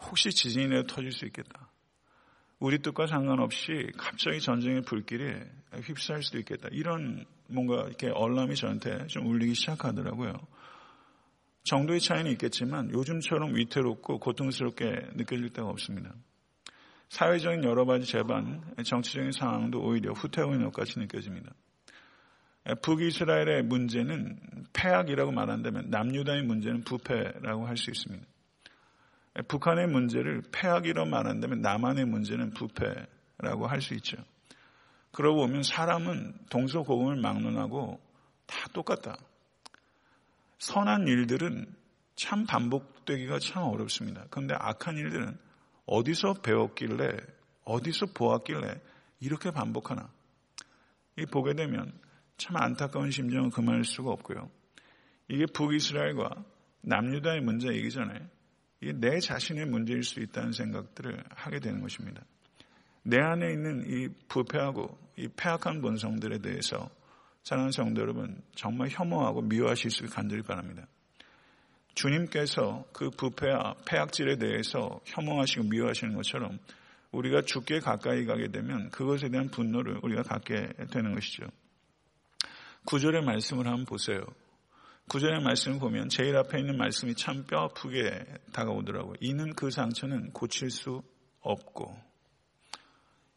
혹시 0.02 0.32
지진이 0.32 0.88
터질 0.88 1.12
수 1.12 1.26
있겠다. 1.26 1.69
우리 2.60 2.80
뜻과 2.80 3.08
상관없이 3.08 3.90
갑자기 3.98 4.42
전쟁의 4.42 4.82
불길에 4.82 5.50
휩싸일 5.82 6.24
수도 6.24 6.40
있겠다. 6.40 6.68
이런 6.72 7.26
뭔가 7.48 7.86
이렇게 7.88 8.10
얼람이 8.10 8.56
저한테 8.56 9.08
좀 9.08 9.28
울리기 9.28 9.54
시작하더라고요. 9.54 10.34
정도의 11.64 12.02
차이는 12.02 12.32
있겠지만 12.32 12.92
요즘처럼 12.92 13.56
위태롭고 13.56 14.20
고통스럽게 14.20 15.12
느껴질 15.16 15.50
때가 15.52 15.70
없습니다. 15.70 16.14
사회적인 17.10 17.64
여러 17.64 17.86
가지 17.86 18.06
재반, 18.06 18.62
정치적인 18.84 19.32
상황도 19.32 19.82
오히려 19.82 20.12
후퇴하고 20.12 20.54
있는 20.54 20.66
것 20.70 20.74
같이 20.74 21.00
느껴집니다. 21.00 21.54
북이스라엘의 22.82 23.64
문제는 23.64 24.38
폐악이라고 24.74 25.32
말한다면 25.32 25.90
남유다의 25.90 26.44
문제는 26.44 26.82
부패라고 26.82 27.66
할 27.66 27.78
수 27.78 27.90
있습니다. 27.90 28.26
북한의 29.48 29.88
문제를 29.88 30.42
폐악이라 30.52 31.06
말한다면 31.06 31.62
남한의 31.62 32.06
문제는 32.06 32.52
부패라고 32.52 33.68
할 33.68 33.82
수 33.82 33.94
있죠. 33.96 34.18
그러고 35.12 35.48
보면 35.48 35.64
사람은 35.64 36.34
동서고금을 36.50 37.16
막론하고 37.18 38.00
다 38.46 38.68
똑같다. 38.74 39.18
선한 40.60 41.08
일들은 41.08 41.74
참 42.16 42.46
반복되기가 42.46 43.40
참 43.40 43.64
어렵습니다. 43.64 44.26
그런데 44.30 44.56
악한 44.58 44.98
일들은 44.98 45.38
어디서 45.86 46.34
배웠길래, 46.42 47.18
어디서 47.64 48.08
보았길래 48.14 48.82
이렇게 49.22 49.52
반복하나. 49.52 50.10
이 51.18 51.26
보게 51.26 51.54
되면 51.54 51.92
참 52.38 52.58
안타까운 52.58 53.12
심정을 53.12 53.50
금할 53.50 53.84
수가 53.84 54.12
없고요. 54.12 54.50
이게 55.28 55.46
북이스라엘과 55.46 56.44
남유다의 56.82 57.42
문제이기 57.42 57.90
전에 57.90 58.28
이게 58.82 58.94
내 58.94 59.20
자신의 59.20 59.66
문제일 59.66 60.04
수 60.04 60.20
있다는 60.20 60.54
생각들을 60.54 61.24
하게 61.30 61.60
되는 61.60 61.82
것입니다. 61.82 62.22
내 63.04 63.18
안에 63.18 63.52
있는 63.52 63.84
이 63.88 64.08
부패하고 64.28 64.98
이 65.18 65.28
폐악한 65.36 65.82
본성들에 65.82 66.40
대해서 66.40 66.90
사랑하는 67.44 67.72
성도 67.72 68.02
여러분 68.02 68.42
정말 68.56 68.90
혐오하고 68.90 69.42
미워하실 69.42 69.92
수 69.92 70.06
간절히 70.06 70.44
바랍니다. 70.44 70.88
주님께서 71.96 72.86
그 72.94 73.10
부패와 73.10 73.76
폐악질에 73.86 74.38
대해서 74.38 75.02
혐오하시고 75.06 75.64
미워하시는 75.64 76.16
것처럼 76.16 76.60
우리가 77.12 77.42
죽게 77.42 77.80
가까이 77.80 78.26
가게 78.26 78.50
되면 78.50 78.90
그것에 78.92 79.30
대한 79.30 79.50
분노를 79.50 80.00
우리가 80.04 80.24
갖게 80.24 80.70
되는 80.92 81.14
것이죠. 81.16 81.48
구절의 82.86 83.24
말씀을 83.24 83.68
한번 83.68 83.86
보세요. 83.86 84.24
구절의 85.10 85.42
말씀을 85.42 85.80
보면 85.80 86.10
제일 86.10 86.38
앞에 86.38 86.60
있는 86.60 86.78
말씀이 86.78 87.16
참 87.16 87.44
뼈아프게 87.46 88.26
다가오더라고요. 88.54 89.16
이는 89.20 89.54
그 89.54 89.72
상처는 89.72 90.32
고칠 90.32 90.70
수 90.70 91.02
없고 91.42 91.98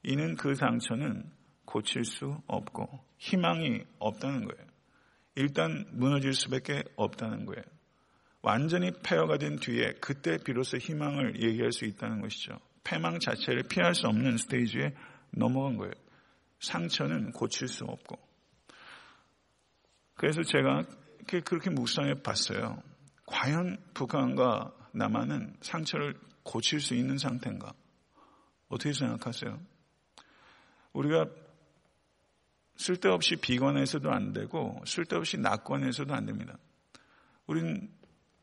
이는 0.02 0.36
그 0.36 0.54
상처는 0.54 1.24
고칠 1.64 2.04
수 2.04 2.36
없고 2.46 2.88
희망이 3.16 3.84
없다는 3.98 4.44
거예요. 4.44 4.66
일단 5.34 5.86
무너질 5.92 6.34
수밖에 6.34 6.82
없다는 6.96 7.46
거예요. 7.46 7.64
완전히 8.42 8.90
폐허가 9.02 9.38
된 9.38 9.56
뒤에 9.56 9.92
그때 10.00 10.36
비로소 10.44 10.76
희망을 10.76 11.42
얘기할 11.42 11.72
수 11.72 11.86
있다는 11.86 12.20
것이죠. 12.20 12.58
패망 12.84 13.18
자체를 13.18 13.62
피할 13.62 13.94
수 13.94 14.08
없는 14.08 14.36
스테이지에 14.36 14.94
넘어간 15.30 15.78
거예요. 15.78 15.92
상처는 16.60 17.32
고칠 17.32 17.68
수 17.68 17.84
없고. 17.84 18.18
그래서 20.14 20.42
제가 20.42 20.84
그렇게 21.26 21.70
묵상해 21.70 22.22
봤어요. 22.22 22.82
과연 23.26 23.78
북한과 23.94 24.72
남한은 24.92 25.56
상처를 25.60 26.18
고칠 26.42 26.80
수 26.80 26.94
있는 26.94 27.18
상태인가? 27.18 27.72
어떻게 28.68 28.92
생각하세요? 28.92 29.58
우리가 30.92 31.26
쓸데없이 32.76 33.36
비관해서도 33.36 34.10
안 34.10 34.32
되고 34.32 34.82
쓸데없이 34.86 35.38
낙관해서도 35.38 36.14
안 36.14 36.26
됩니다. 36.26 36.58
우린 37.46 37.90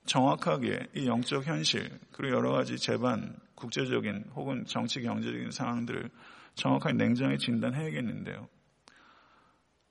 정확하게 0.06 0.88
이 0.96 1.08
영적 1.08 1.46
현실 1.46 2.00
그리고 2.12 2.38
여러 2.38 2.52
가지 2.52 2.78
재반 2.78 3.36
국제적인 3.56 4.32
혹은 4.36 4.66
정치 4.66 5.02
경제적인 5.02 5.52
상황들을 5.52 6.10
정확하게 6.56 6.94
냉정히 6.94 7.38
진단해야겠는데요. 7.38 8.48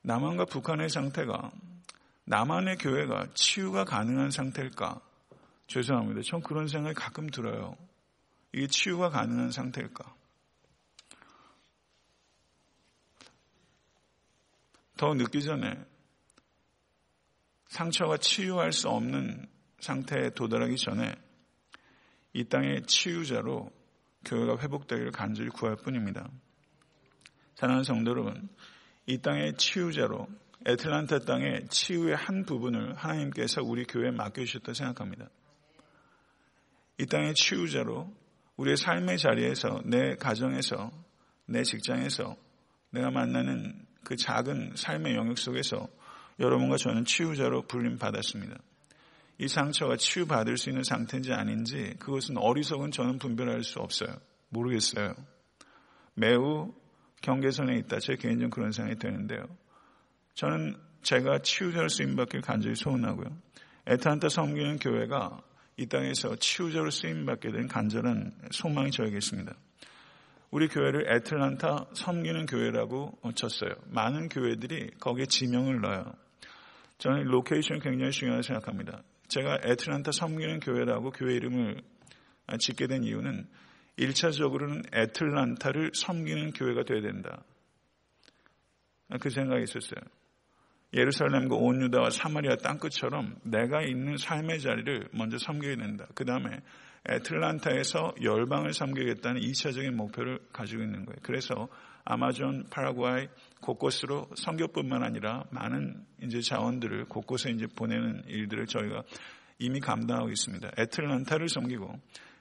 남한과 0.02 0.47
북한의 0.47 0.88
상태가 0.88 1.52
남한의 2.28 2.76
교회가 2.76 3.28
치유가 3.32 3.87
가능한 3.87 4.30
상태일까? 4.30 5.00
죄송합니다. 5.66 6.20
전 6.26 6.42
그런 6.42 6.68
생각이 6.68 6.94
가끔 6.94 7.26
들어요. 7.30 7.75
이게 8.52 8.66
치유가 8.66 9.08
가능한 9.08 9.50
상태일까? 9.50 10.14
더 14.99 15.14
늦기 15.14 15.42
전에 15.42 15.82
상처가 17.68 18.18
치유할 18.18 18.73
수 18.73 18.90
없는 18.90 19.47
상태에 19.80 20.28
도달하기 20.30 20.76
전에 20.76 21.14
이 22.35 22.44
땅의 22.44 22.82
치유자로 22.82 23.73
교회가 24.26 24.58
회복되기를 24.58 25.12
간절히 25.12 25.49
구할 25.49 25.76
뿐입니다. 25.76 26.28
사랑하는 27.54 27.85
성도 27.85 28.11
여러분, 28.11 28.50
이 29.06 29.16
땅의 29.16 29.56
치유자로 29.56 30.28
애틀란타 30.68 31.20
땅의 31.20 31.68
치유의 31.70 32.14
한 32.14 32.44
부분을 32.44 32.94
하나님께서 32.94 33.62
우리 33.62 33.84
교회에 33.84 34.10
맡겨주셨다 34.10 34.75
생각합니다. 34.75 35.30
이 36.98 37.06
땅의 37.06 37.32
치유자로 37.32 38.12
우리의 38.56 38.76
삶의 38.76 39.16
자리에서, 39.16 39.80
내 39.87 40.16
가정에서, 40.16 40.90
내 41.46 41.62
직장에서, 41.62 42.37
내가 42.90 43.10
만나는 43.10 43.87
그 44.04 44.16
작은 44.16 44.72
삶의 44.75 45.14
영역 45.14 45.38
속에서 45.38 45.88
여러분과 46.38 46.76
저는 46.76 47.06
치유자로 47.06 47.62
불림 47.62 47.96
받았습니다. 47.96 48.58
이 49.38 49.48
상처가 49.48 49.96
치유받을 49.96 50.58
수 50.58 50.68
있는 50.68 50.82
상태인지 50.82 51.32
아닌지 51.32 51.94
그것은 51.98 52.37
어리석은 52.37 52.90
저는 52.90 53.18
분별할 53.18 53.62
수 53.62 53.78
없어요. 53.78 54.14
모르겠어요. 54.50 55.14
매우 56.14 56.75
경계선에 57.22 57.76
있다. 57.78 58.00
제 58.00 58.16
개인적으로 58.16 58.50
그런 58.50 58.72
생각이 58.72 58.98
되는데요. 58.98 59.46
저는 60.38 60.76
제가 61.02 61.40
치유자로 61.40 61.88
쓰임받길 61.88 62.42
간절히 62.42 62.76
소원하고요. 62.76 63.26
애틀란타 63.88 64.28
섬기는 64.28 64.78
교회가 64.78 65.42
이 65.76 65.87
땅에서 65.87 66.37
치유자로 66.37 66.90
쓰임받게 66.90 67.50
된 67.50 67.66
간절한 67.66 68.42
소망이 68.52 68.92
저에게 68.92 69.16
있습니다. 69.16 69.52
우리 70.52 70.68
교회를 70.68 71.12
애틀란타 71.12 71.87
섬기는 71.92 72.47
교회라고 72.47 73.18
지었어요. 73.34 73.72
많은 73.87 74.28
교회들이 74.28 74.92
거기에 75.00 75.26
지명을 75.26 75.80
넣어요. 75.80 76.04
저는 76.99 77.25
location이 77.25 77.80
굉장히 77.80 78.12
중요하다고 78.12 78.42
생각합니다. 78.42 79.02
제가 79.26 79.59
애틀란타 79.64 80.12
섬기는 80.12 80.61
교회라고 80.61 81.11
교회 81.11 81.35
이름을 81.35 81.83
짓게 82.61 82.87
된 82.87 83.02
이유는 83.02 83.45
1차적으로는 83.99 84.95
애틀란타를 84.95 85.90
섬기는 85.95 86.52
교회가 86.52 86.85
되어야 86.85 87.02
된다. 87.02 87.42
그 89.21 89.30
생각이 89.30 89.64
있었어요. 89.64 90.00
예루살렘과 90.92 91.54
온 91.57 91.83
유다와 91.83 92.11
사마리아 92.11 92.57
땅끝처럼 92.57 93.37
내가 93.42 93.83
있는 93.83 94.16
삶의 94.16 94.61
자리를 94.61 95.09
먼저 95.12 95.37
섬겨야 95.38 95.76
된다. 95.76 96.07
그 96.14 96.25
다음에 96.25 96.61
애틀란타에서 97.09 98.14
열방을 98.23 98.73
섬기겠다는 98.73 99.40
2차적인 99.40 99.90
목표를 99.92 100.40
가지고 100.52 100.83
있는 100.83 101.04
거예요. 101.04 101.18
그래서 101.23 101.68
아마존, 102.04 102.64
파라과이 102.71 103.28
곳곳으로 103.61 104.28
선교뿐만 104.35 105.02
아니라 105.02 105.45
많은 105.50 106.07
이제 106.23 106.40
자원들을 106.40 107.04
곳곳에 107.07 107.50
이제 107.50 107.66
보내는 107.66 108.25
일들을 108.26 108.66
저희가 108.66 109.03
이미 109.59 109.81
감당하고 109.81 110.31
있습니다. 110.31 110.70
애틀란타를 110.79 111.48
섬기고 111.48 111.92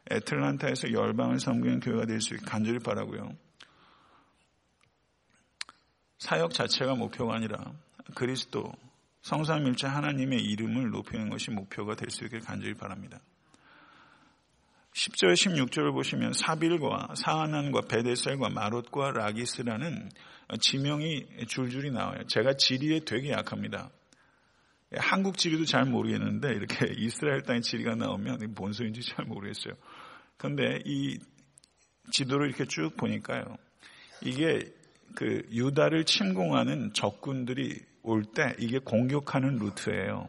애틀란타에서 0.10 0.94
열방을 0.94 1.40
섬기는 1.40 1.82
교회가 1.82 2.06
될 2.06 2.22
수 2.22 2.36
있게 2.36 2.46
간절히 2.46 2.80
바라고요. 2.80 3.30
사역 6.20 6.54
자체가 6.54 6.96
목표가 6.96 7.36
아니라 7.36 7.74
그리스도 8.16 8.72
성삼일체 9.22 9.88
하나님의 9.88 10.42
이름을 10.42 10.90
높이는 10.90 11.30
것이 11.30 11.52
목표가 11.52 11.96
될 11.96 12.10
수 12.10 12.24
있게 12.26 12.40
간절히 12.40 12.74
바랍니다. 12.76 13.20
10절, 14.94 15.34
16절을 15.34 15.94
보시면 15.94 16.34
사빌과 16.34 17.14
사하난과 17.16 17.82
베데셀과 17.82 18.50
마롯과 18.50 19.12
라기스라는 19.12 20.10
지명이 20.60 21.46
줄줄이 21.48 21.92
나와요. 21.92 22.24
제가 22.28 22.54
지리에 22.54 23.02
되게 23.02 23.32
약합니다. 23.32 23.92
한국 24.96 25.38
지리도 25.38 25.66
잘 25.66 25.86
모르겠는데 25.86 26.48
이렇게 26.54 26.94
이스라엘 26.98 27.44
땅의 27.44 27.62
지리가 27.62 27.96
나오면 27.96 28.56
뭔 28.56 28.72
소리인지 28.72 29.02
잘 29.04 29.26
모르겠어요. 29.26 29.74
그런데 30.38 30.80
이 30.86 31.20
지도를 32.12 32.48
이렇게 32.48 32.66
쭉 32.66 32.96
보니까요. 32.96 33.44
이게 34.24 34.74
그 35.16 35.44
유다를 35.52 36.06
침공하는 36.06 36.94
적군들이 36.94 37.82
올 38.10 38.24
때 38.24 38.56
이게 38.60 38.80
공격하는 38.80 39.58
루트예요. 39.58 40.28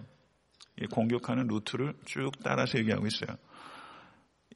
공격하는 0.92 1.46
루트를 1.46 1.94
쭉 2.04 2.32
따라서 2.42 2.78
얘기하고 2.78 3.06
있어요. 3.06 3.36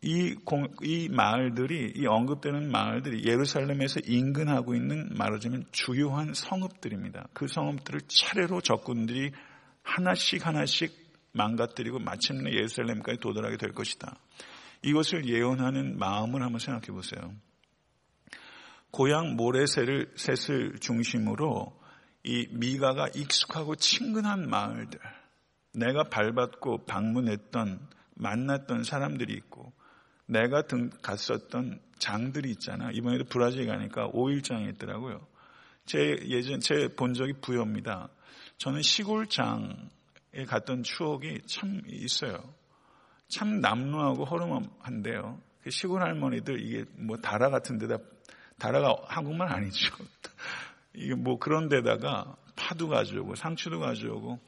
이, 0.05 0.35
공, 0.35 0.67
이 0.83 1.09
마을들이, 1.09 1.93
이 1.95 2.07
언급되는 2.07 2.71
마을들이 2.71 3.25
예루살렘에서 3.25 4.01
인근하고 4.05 4.75
있는 4.75 5.09
말하자면 5.17 5.67
주요한 5.71 6.35
성읍들입니다. 6.35 7.29
그 7.33 7.47
성읍들을 7.47 8.01
차례로 8.09 8.61
적군들이 8.63 9.31
하나씩 9.83 10.45
하나씩 10.45 10.93
망가뜨리고 11.33 12.01
마침내 12.01 12.51
예루살렘까지 12.53 13.21
도달하게 13.21 13.57
될 13.57 13.73
것이다. 13.73 14.17
이것을 14.83 15.29
예언하는 15.29 15.99
마음을 15.99 16.43
한번 16.43 16.59
생각해 16.59 16.87
보세요. 16.87 17.33
고향 18.91 19.37
모래새를 19.37 20.13
셋을 20.17 20.79
중심으로 20.81 21.81
이 22.25 22.47
미가가 22.51 23.09
익숙하고 23.15 23.75
친근한 23.77 24.49
마을들, 24.49 25.01
내가 25.75 26.05
밟았고 26.05 26.85
방문했던 26.85 27.89
만났던 28.15 28.85
사람들이 28.85 29.33
있고 29.35 29.73
내가 30.27 30.63
등 30.63 30.91
갔었던 31.03 31.81
장들이 31.99 32.51
있잖아. 32.53 32.91
이번에도 32.93 33.25
브라질 33.25 33.67
가니까 33.67 34.09
5일장이 34.11 34.75
있더라고요. 34.75 35.27
제 35.87 36.17
예전 36.29 36.61
제 36.61 36.89
본 36.97 37.15
적이 37.15 37.35
부여입니다. 37.41 38.09
저는 38.59 38.83
시골장에 38.83 40.45
갔던 40.47 40.85
추억이 40.85 41.41
참 41.47 41.83
있어요. 41.87 42.39
참 43.29 43.61
남루하고 43.61 44.25
허름한데요. 44.25 45.41
그 45.63 45.71
시골 45.71 46.03
할머니들 46.03 46.61
이게 46.61 46.85
뭐 46.97 47.17
다라 47.17 47.51
같은 47.51 47.79
데다 47.79 47.99
다라가 48.59 48.97
한국말 49.07 49.53
아니죠. 49.53 49.95
이게 50.95 51.15
뭐 51.15 51.39
그런 51.39 51.69
데다가 51.69 52.37
파도 52.57 52.89
가져오고 52.89 53.35
상추도 53.35 53.81
가져오고 53.81 54.39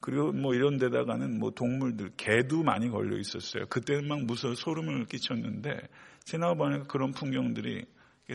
그리고 0.00 0.32
뭐 0.32 0.54
이런 0.54 0.78
데다가는 0.78 1.38
뭐 1.38 1.50
동물들, 1.50 2.12
개도 2.16 2.62
많이 2.62 2.88
걸려 2.88 3.18
있었어요. 3.18 3.66
그때는 3.66 4.06
막 4.06 4.24
무서워 4.24 4.54
소름을 4.54 5.06
끼쳤는데, 5.06 5.76
지나보니까 6.24 6.86
그런 6.86 7.10
풍경들이 7.12 7.84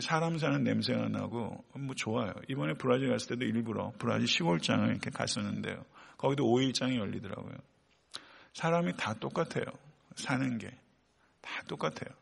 사람 0.00 0.38
사는 0.38 0.62
냄새가 0.62 1.08
나고, 1.08 1.64
뭐 1.74 1.94
좋아요. 1.94 2.32
이번에 2.48 2.74
브라질 2.74 3.08
갔을 3.10 3.36
때도 3.36 3.44
일부러 3.46 3.92
브라질 3.98 4.28
시골장을 4.28 4.88
이렇게 4.88 5.10
갔었는데요. 5.10 5.84
거기도 6.18 6.44
5일장이 6.44 6.98
열리더라고요. 6.98 7.54
사람이 8.52 8.96
다 8.96 9.14
똑같아요. 9.14 9.64
사는 10.16 10.58
게. 10.58 10.70
다 11.40 11.62
똑같아요. 11.66 12.14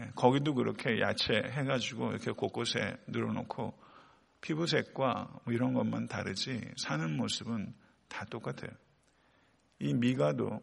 예, 0.00 0.10
거기도 0.14 0.54
그렇게 0.54 1.00
야채 1.00 1.34
해가지고 1.34 2.10
이렇게 2.10 2.30
곳곳에 2.32 2.96
늘어놓고 3.08 3.78
피부색과 4.40 5.40
뭐 5.44 5.54
이런 5.54 5.72
것만 5.74 6.08
다르지 6.08 6.60
사는 6.76 7.16
모습은 7.16 7.74
다 8.08 8.24
똑같아요. 8.26 8.70
이 9.78 9.94
미가도 9.94 10.60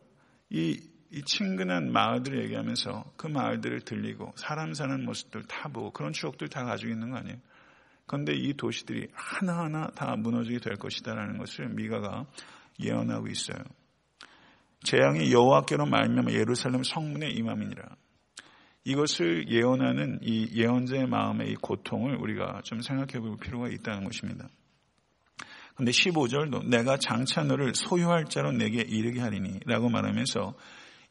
이, 0.49 0.79
이 1.11 1.21
친근한 1.23 1.91
마을들을 1.91 2.43
얘기하면서 2.43 3.13
그 3.17 3.27
마을들을 3.27 3.81
들리고 3.81 4.33
사람 4.35 4.73
사는 4.73 5.03
모습들 5.05 5.43
다 5.43 5.69
보고 5.69 5.91
그런 5.91 6.13
추억들 6.13 6.49
다 6.49 6.63
가지고 6.63 6.91
있는 6.91 7.11
거 7.11 7.17
아니에요? 7.17 7.37
그런데 8.05 8.33
이 8.33 8.53
도시들이 8.53 9.07
하나하나 9.13 9.87
다 9.91 10.15
무너지게 10.15 10.59
될 10.59 10.77
것이다라는 10.77 11.37
것을 11.37 11.69
미가가 11.69 12.25
예언하고 12.79 13.27
있어요. 13.27 13.59
재앙이 14.83 15.31
여호와께로 15.31 15.85
말미암아 15.85 16.31
예루살렘 16.31 16.83
성문에 16.83 17.29
임함이니라. 17.29 17.83
이것을 18.83 19.49
예언하는 19.49 20.19
이 20.21 20.49
예언자의 20.53 21.07
마음의 21.07 21.51
이 21.51 21.55
고통을 21.55 22.15
우리가 22.15 22.61
좀 22.63 22.81
생각해 22.81 23.19
볼 23.19 23.37
필요가 23.37 23.67
있다는 23.67 24.03
것입니다. 24.03 24.49
근데 25.75 25.91
15절도 25.91 26.67
내가 26.67 26.97
장차 26.97 27.43
너를 27.43 27.73
소유할 27.73 28.25
자로 28.25 28.51
내게 28.51 28.81
이르게 28.81 29.21
하리니 29.21 29.61
라고 29.65 29.89
말하면서 29.89 30.55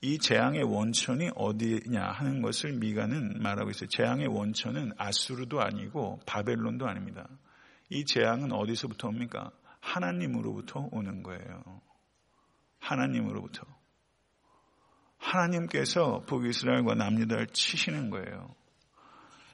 이 0.00 0.18
재앙의 0.18 0.62
원천이 0.62 1.30
어디냐 1.34 2.02
하는 2.02 2.42
것을 2.42 2.74
미가는 2.74 3.42
말하고 3.42 3.70
있어요. 3.70 3.88
재앙의 3.88 4.28
원천은 4.28 4.92
아수르도 4.96 5.60
아니고 5.60 6.20
바벨론도 6.26 6.86
아닙니다. 6.86 7.28
이 7.90 8.04
재앙은 8.04 8.52
어디서부터 8.52 9.08
옵니까? 9.08 9.50
하나님으로부터 9.80 10.88
오는 10.92 11.22
거예요. 11.22 11.80
하나님으로부터. 12.78 13.77
하나님께서 15.18 16.22
북이스라엘과 16.26 16.94
남유다를 16.94 17.48
치시는 17.48 18.10
거예요. 18.10 18.54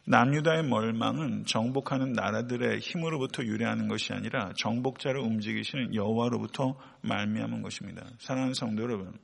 남유다의 0.06 0.64
멀망은 0.64 1.46
정복하는 1.46 2.12
나라들의 2.12 2.78
힘으로부터 2.80 3.42
유래하는 3.42 3.88
것이 3.88 4.12
아니라 4.12 4.52
정복자를 4.56 5.18
움직이시는 5.20 5.94
여호와로부터 5.94 6.78
말미암은 7.00 7.62
것입니다. 7.62 8.06
사랑하는 8.18 8.52
성도 8.52 8.82
여러분, 8.82 9.18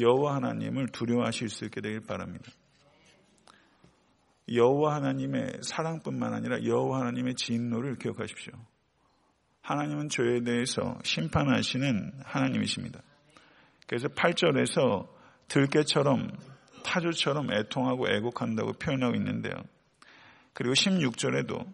여호와 0.00 0.36
하나님을 0.36 0.88
두려워하실 0.88 1.48
수 1.48 1.64
있게 1.66 1.80
되길 1.80 2.00
바랍니다. 2.00 2.50
여호와 4.52 4.96
하나님의 4.96 5.60
사랑뿐만 5.62 6.34
아니라 6.34 6.64
여호와 6.64 7.00
하나님의 7.00 7.34
진노를 7.36 7.96
기억하십시오. 7.96 8.54
하나님은 9.60 10.08
죄에 10.08 10.42
대해서 10.42 10.98
심판하시는 11.04 12.12
하나님이십니다. 12.24 13.00
그래서 13.86 14.08
8절에서 14.08 15.06
들깨처럼 15.52 16.30
타조처럼 16.82 17.52
애통하고 17.52 18.08
애곡한다고 18.08 18.72
표현하고 18.72 19.14
있는데요. 19.16 19.52
그리고 20.54 20.72
16절에도 20.74 21.70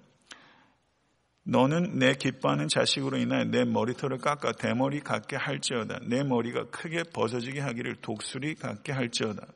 너는 1.45 1.99
내 1.99 2.15
기뻐하는 2.15 2.67
자식으로 2.67 3.17
인하여 3.19 3.45
내 3.45 3.65
머리털을 3.65 4.19
깎아 4.19 4.53
대머리 4.53 5.01
같게 5.01 5.37
할지어다. 5.37 6.01
내 6.07 6.25
머리가 6.25 6.65
크게 6.71 7.05
벗어지게 7.15 7.61
하기를 7.61 7.97
독수리 8.03 8.57
같게 8.57 8.93
할지어다. 8.93 9.47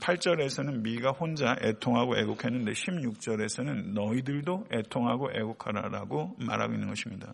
8절에서는 0.00 0.82
미가 0.82 1.12
혼자 1.12 1.56
애통하고 1.62 2.18
애곡했는데 2.18 2.72
16절에서는 2.72 3.94
너희들도 3.94 4.66
애통하고 4.70 5.30
애곡하라라고 5.32 6.36
말하고 6.38 6.74
있는 6.74 6.88
것입니다. 6.88 7.32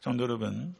성도 0.00 0.24
여러분, 0.24 0.74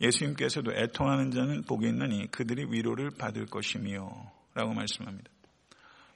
예수님께서도 0.00 0.72
애통하는 0.72 1.30
자는 1.30 1.62
복이 1.62 1.86
있느니 1.88 2.30
그들이 2.30 2.66
위로를 2.70 3.10
받을 3.10 3.46
것이며 3.46 4.10
라고 4.54 4.74
말씀합니다. 4.74 5.30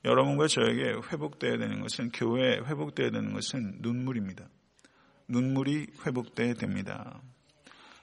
여러분과 0.04 0.46
저에게 0.46 0.94
회복되어야 1.10 1.58
되는 1.58 1.80
것은 1.80 2.10
교회에 2.10 2.58
회복되어야 2.58 3.10
되는 3.10 3.32
것은 3.32 3.78
눈물입니다. 3.80 4.48
눈물이 5.28 5.86
회복되어야 6.06 6.54
됩니다. 6.54 7.20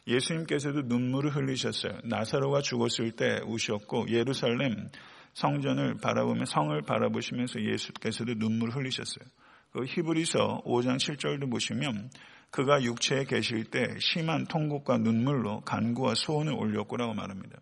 예수님께서도 0.07 0.81
눈물을 0.83 1.33
흘리셨어요. 1.33 1.99
나사로가 2.03 2.61
죽었을 2.61 3.11
때 3.11 3.39
우셨고 3.45 4.07
예루살렘 4.09 4.89
성전을 5.33 5.95
바라보며 6.01 6.45
성을 6.45 6.79
바라보시면서 6.81 7.61
예수께서도 7.61 8.33
눈물을 8.35 8.75
흘리셨어요. 8.75 9.25
그 9.73 9.85
히브리서 9.85 10.61
5장 10.65 10.97
7절도 10.97 11.49
보시면 11.49 12.11
그가 12.51 12.83
육체에 12.83 13.23
계실 13.25 13.65
때 13.65 13.87
심한 13.99 14.45
통곡과 14.45 14.99
눈물로 14.99 15.61
간구와 15.61 16.13
소원을 16.15 16.53
올렸고라고 16.53 17.15
말합니다. 17.15 17.59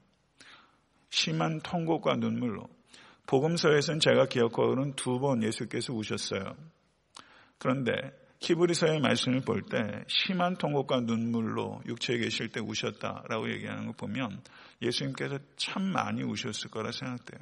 심한 1.09 1.61
통곡과 1.61 2.17
눈물로 2.17 2.67
복음서에서는 3.27 4.01
제가 4.01 4.25
기억하고는 4.25 4.95
두 4.95 5.19
번 5.19 5.41
예수께서 5.43 5.93
우셨어요. 5.93 6.55
그런데 7.57 7.93
히브리서의 8.41 8.99
말씀을 8.99 9.41
볼 9.41 9.61
때 9.69 10.03
심한 10.07 10.57
통곡과 10.57 11.01
눈물로 11.01 11.81
육체에 11.85 12.17
계실 12.17 12.49
때 12.49 12.59
우셨다라고 12.59 13.49
얘기하는 13.53 13.85
거 13.85 13.93
보면 13.93 14.41
예수님께서 14.81 15.39
참 15.55 15.83
많이 15.83 16.23
우셨을 16.23 16.71
거라 16.71 16.91
생각돼요. 16.91 17.39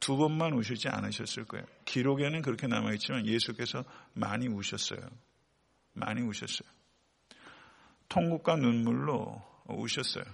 두 0.00 0.16
번만 0.16 0.52
우시지 0.52 0.88
않으셨을 0.88 1.44
거예요. 1.44 1.64
기록에는 1.84 2.42
그렇게 2.42 2.66
남아있지만 2.66 3.26
예수께서 3.26 3.84
많이 4.14 4.48
우셨어요. 4.48 5.00
많이 5.92 6.22
우셨어요. 6.22 6.68
통곡과 8.08 8.56
눈물로 8.56 9.42
우셨어요. 9.66 10.24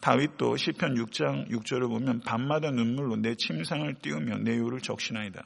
다윗도 0.00 0.56
시편 0.56 0.94
6장 0.94 1.48
6절을 1.50 1.88
보면 1.88 2.20
밤마다 2.20 2.70
눈물로 2.70 3.16
내 3.16 3.34
침상을 3.34 3.92
띄우며 4.00 4.38
내 4.38 4.56
요를 4.58 4.80
적시나이다. 4.80 5.42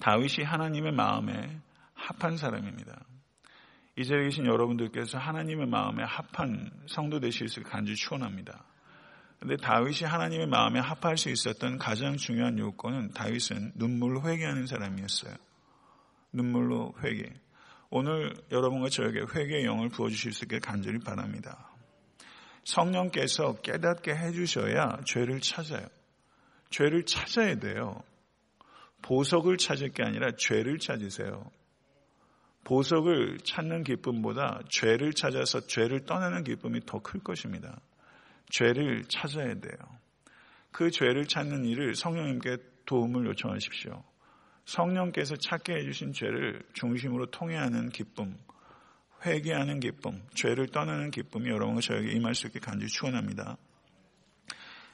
다윗이 0.00 0.44
하나님의 0.44 0.92
마음에 0.92 1.60
합한 1.94 2.36
사람입니다. 2.36 3.04
이 3.96 4.04
자리에 4.04 4.24
계신 4.24 4.44
여러분들께서 4.44 5.18
하나님의 5.18 5.66
마음에 5.66 6.04
합한 6.04 6.70
성도 6.86 7.18
되실 7.20 7.48
수 7.48 7.62
간절히 7.62 7.96
축원합니다. 7.96 8.64
근데 9.38 9.56
다윗이 9.56 10.00
하나님의 10.04 10.46
마음에 10.46 10.80
합할 10.80 11.18
수 11.18 11.30
있었던 11.30 11.78
가장 11.78 12.16
중요한 12.16 12.58
요건은 12.58 13.12
다윗은 13.12 13.72
눈물로 13.76 14.22
회개하는 14.22 14.66
사람이었어요. 14.66 15.34
눈물로 16.32 16.94
회개. 17.02 17.32
오늘 17.90 18.34
여러분과 18.50 18.88
저에게 18.88 19.20
회개의 19.34 19.64
영을 19.64 19.88
부어주실 19.88 20.32
수 20.32 20.44
있게 20.44 20.58
간절히 20.58 20.98
바랍니다. 20.98 21.70
성령께서 22.64 23.60
깨닫게 23.60 24.14
해주셔야 24.14 24.98
죄를 25.04 25.40
찾아요. 25.40 25.86
죄를 26.70 27.04
찾아야 27.04 27.54
돼요. 27.56 28.02
보석을 29.02 29.56
찾을 29.56 29.90
게 29.90 30.02
아니라 30.02 30.32
죄를 30.36 30.78
찾으세요. 30.78 31.48
보석을 32.64 33.38
찾는 33.44 33.84
기쁨보다 33.84 34.62
죄를 34.68 35.12
찾아서 35.12 35.60
죄를 35.60 36.04
떠나는 36.04 36.42
기쁨이 36.42 36.80
더 36.84 36.98
클 36.98 37.20
것입니다. 37.20 37.78
죄를 38.50 39.04
찾아야 39.08 39.54
돼요. 39.54 39.76
그 40.70 40.90
죄를 40.90 41.26
찾는 41.26 41.64
일을 41.64 41.94
성령님께 41.94 42.58
도움을 42.84 43.26
요청하십시오. 43.26 44.02
성령께서 44.64 45.36
찾게 45.36 45.74
해주신 45.74 46.12
죄를 46.12 46.62
중심으로 46.74 47.30
통해하는 47.30 47.88
기쁨, 47.90 48.36
회개하는 49.24 49.80
기쁨, 49.80 50.22
죄를 50.34 50.68
떠나는 50.68 51.10
기쁨이 51.10 51.48
여러분과 51.48 51.80
저에게 51.80 52.12
임할 52.12 52.34
수 52.34 52.46
있게 52.48 52.58
간절히 52.58 52.88
축원합니다. 52.88 53.56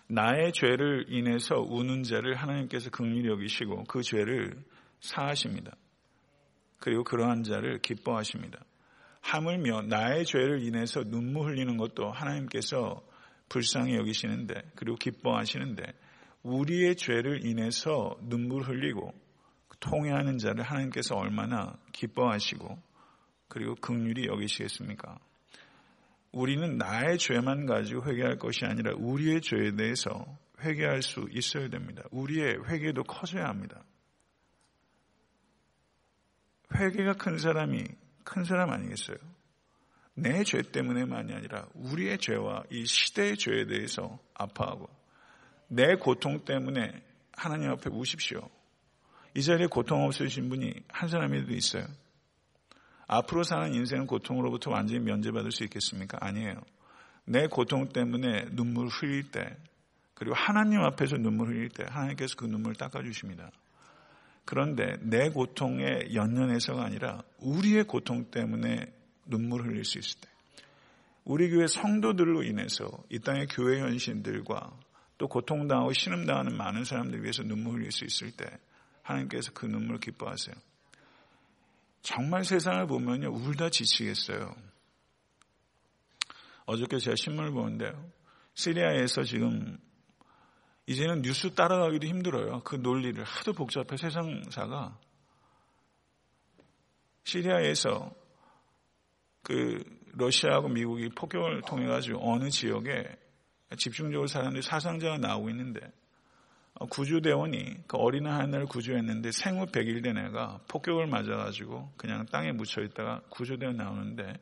나의 0.08 0.52
죄를 0.52 1.06
인해서 1.08 1.56
우는 1.56 2.02
자를 2.02 2.34
하나님께서 2.34 2.90
극률히 2.90 3.28
여기시고 3.28 3.84
그 3.84 4.02
죄를 4.02 4.62
사하십니다. 5.00 5.72
그리고 6.78 7.02
그러한 7.02 7.44
자를 7.44 7.78
기뻐하십니다. 7.80 8.58
하물며 9.22 9.82
나의 9.82 10.24
죄를 10.26 10.62
인해서 10.62 11.02
눈물 11.04 11.50
흘리는 11.52 11.76
것도 11.76 12.10
하나님께서 12.10 13.02
불쌍히 13.52 13.96
여기시는데 13.96 14.54
그리고 14.74 14.96
기뻐하시는데 14.96 15.84
우리의 16.42 16.96
죄를 16.96 17.44
인해서 17.44 18.16
눈물 18.22 18.62
흘리고 18.62 19.12
통회하는 19.78 20.38
자를 20.38 20.62
하나님께서 20.62 21.16
얼마나 21.16 21.76
기뻐하시고 21.92 22.82
그리고 23.48 23.74
극률이 23.74 24.26
여기시겠습니까? 24.26 25.18
우리는 26.32 26.78
나의 26.78 27.18
죄만 27.18 27.66
가지고 27.66 28.06
회개할 28.06 28.38
것이 28.38 28.64
아니라 28.64 28.94
우리의 28.96 29.42
죄에 29.42 29.76
대해서 29.76 30.24
회개할 30.62 31.02
수 31.02 31.28
있어야 31.30 31.68
됩니다. 31.68 32.04
우리의 32.10 32.66
회개도 32.66 33.04
커져야 33.04 33.48
합니다. 33.48 33.84
회개가 36.74 37.14
큰 37.14 37.36
사람이 37.36 37.84
큰 38.24 38.44
사람 38.44 38.70
아니겠어요? 38.70 39.18
내 40.14 40.44
죄 40.44 40.62
때문에만이 40.62 41.32
아니라 41.32 41.66
우리의 41.74 42.18
죄와 42.18 42.64
이 42.70 42.84
시대의 42.84 43.36
죄에 43.36 43.66
대해서 43.66 44.18
아파하고 44.34 44.88
내 45.68 45.94
고통 45.94 46.44
때문에 46.44 47.02
하나님 47.32 47.70
앞에 47.70 47.88
우십시오. 47.90 48.48
이 49.34 49.42
자리에 49.42 49.66
고통 49.66 50.04
없으신 50.04 50.50
분이 50.50 50.74
한 50.88 51.08
사람이라도 51.08 51.52
있어요. 51.54 51.86
앞으로 53.06 53.42
사는 53.42 53.72
인생은 53.74 54.06
고통으로부터 54.06 54.70
완전히 54.70 55.00
면제받을 55.00 55.50
수 55.50 55.64
있겠습니까? 55.64 56.18
아니에요. 56.20 56.60
내 57.24 57.46
고통 57.46 57.88
때문에 57.88 58.46
눈물 58.52 58.88
흘릴 58.88 59.30
때, 59.30 59.56
그리고 60.14 60.34
하나님 60.34 60.80
앞에서 60.80 61.16
눈물 61.16 61.48
흘릴 61.48 61.68
때, 61.70 61.84
하나님께서 61.88 62.36
그 62.36 62.44
눈물을 62.44 62.76
닦아주십니다. 62.76 63.50
그런데 64.44 64.96
내 65.00 65.30
고통에 65.30 66.14
연연해서가 66.14 66.84
아니라 66.84 67.22
우리의 67.38 67.84
고통 67.84 68.30
때문에 68.30 68.92
눈물을 69.32 69.66
흘릴 69.66 69.84
수 69.84 69.98
있을 69.98 70.20
때, 70.20 70.28
우리 71.24 71.50
교회 71.50 71.66
성도들로 71.66 72.42
인해서 72.42 72.86
이 73.08 73.18
땅의 73.18 73.46
교회 73.48 73.80
현신들과 73.80 74.78
또 75.18 75.28
고통당하고 75.28 75.92
신음당하는 75.92 76.56
많은 76.56 76.84
사람들 76.84 77.22
위해서 77.22 77.42
눈물 77.42 77.74
흘릴 77.74 77.92
수 77.92 78.04
있을 78.04 78.32
때, 78.32 78.44
하나님께서 79.02 79.52
그 79.52 79.66
눈물을 79.66 80.00
기뻐하세요. 80.00 80.54
정말 82.02 82.44
세상을 82.44 82.86
보면요, 82.86 83.30
울다 83.30 83.70
지치겠어요. 83.70 84.54
어저께 86.66 86.98
제가 86.98 87.16
신문을 87.16 87.52
보는데요. 87.52 88.10
시리아에서 88.54 89.22
지금 89.22 89.78
이제는 90.86 91.22
뉴스 91.22 91.54
따라가기도 91.54 92.06
힘들어요. 92.06 92.62
그 92.64 92.76
논리를 92.76 93.22
하도 93.22 93.52
복잡해 93.52 93.96
세상사가 93.96 94.98
시리아에서 97.24 98.12
그 99.42 99.82
러시아하고 100.14 100.68
미국이 100.68 101.08
폭격을 101.10 101.62
통해 101.62 101.86
가지고 101.86 102.32
어느 102.32 102.50
지역에 102.50 103.04
집중적으로 103.76 104.26
사람들이 104.26 104.62
사상자가 104.62 105.18
나오고 105.18 105.50
있는데 105.50 105.80
구조대원이 106.90 107.86
그 107.86 107.96
어린 107.96 108.26
하나를 108.26 108.66
구조했는데 108.66 109.30
생후 109.32 109.66
100일 109.66 110.02
된 110.02 110.18
애가 110.18 110.60
폭격을 110.68 111.06
맞아가지고 111.06 111.92
그냥 111.96 112.26
땅에 112.26 112.52
묻혀 112.52 112.82
있다가 112.82 113.20
구조대원 113.30 113.76
나오는데 113.76 114.34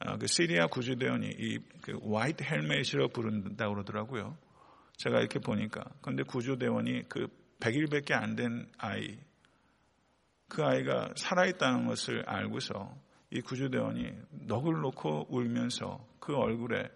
어, 0.00 0.18
그 0.18 0.26
시리아 0.26 0.66
구조대원이 0.66 1.28
이그 1.28 1.98
화이트 2.12 2.42
헬멧이라고 2.44 3.08
부른다고 3.12 3.74
그러더라고요. 3.74 4.36
제가 4.96 5.18
이렇게 5.18 5.38
보니까. 5.38 5.84
근데 6.02 6.22
구조대원이 6.22 7.08
그 7.08 7.28
100일밖에 7.60 8.12
안 8.12 8.36
된 8.36 8.68
아이, 8.78 9.18
그 10.48 10.62
아이가 10.62 11.10
살아있다는 11.16 11.86
것을 11.86 12.28
알고서 12.28 12.94
이 13.34 13.40
구조대원이 13.40 14.12
넋을 14.46 14.80
놓고 14.80 15.26
울면서 15.28 16.06
그 16.20 16.36
얼굴에 16.36 16.88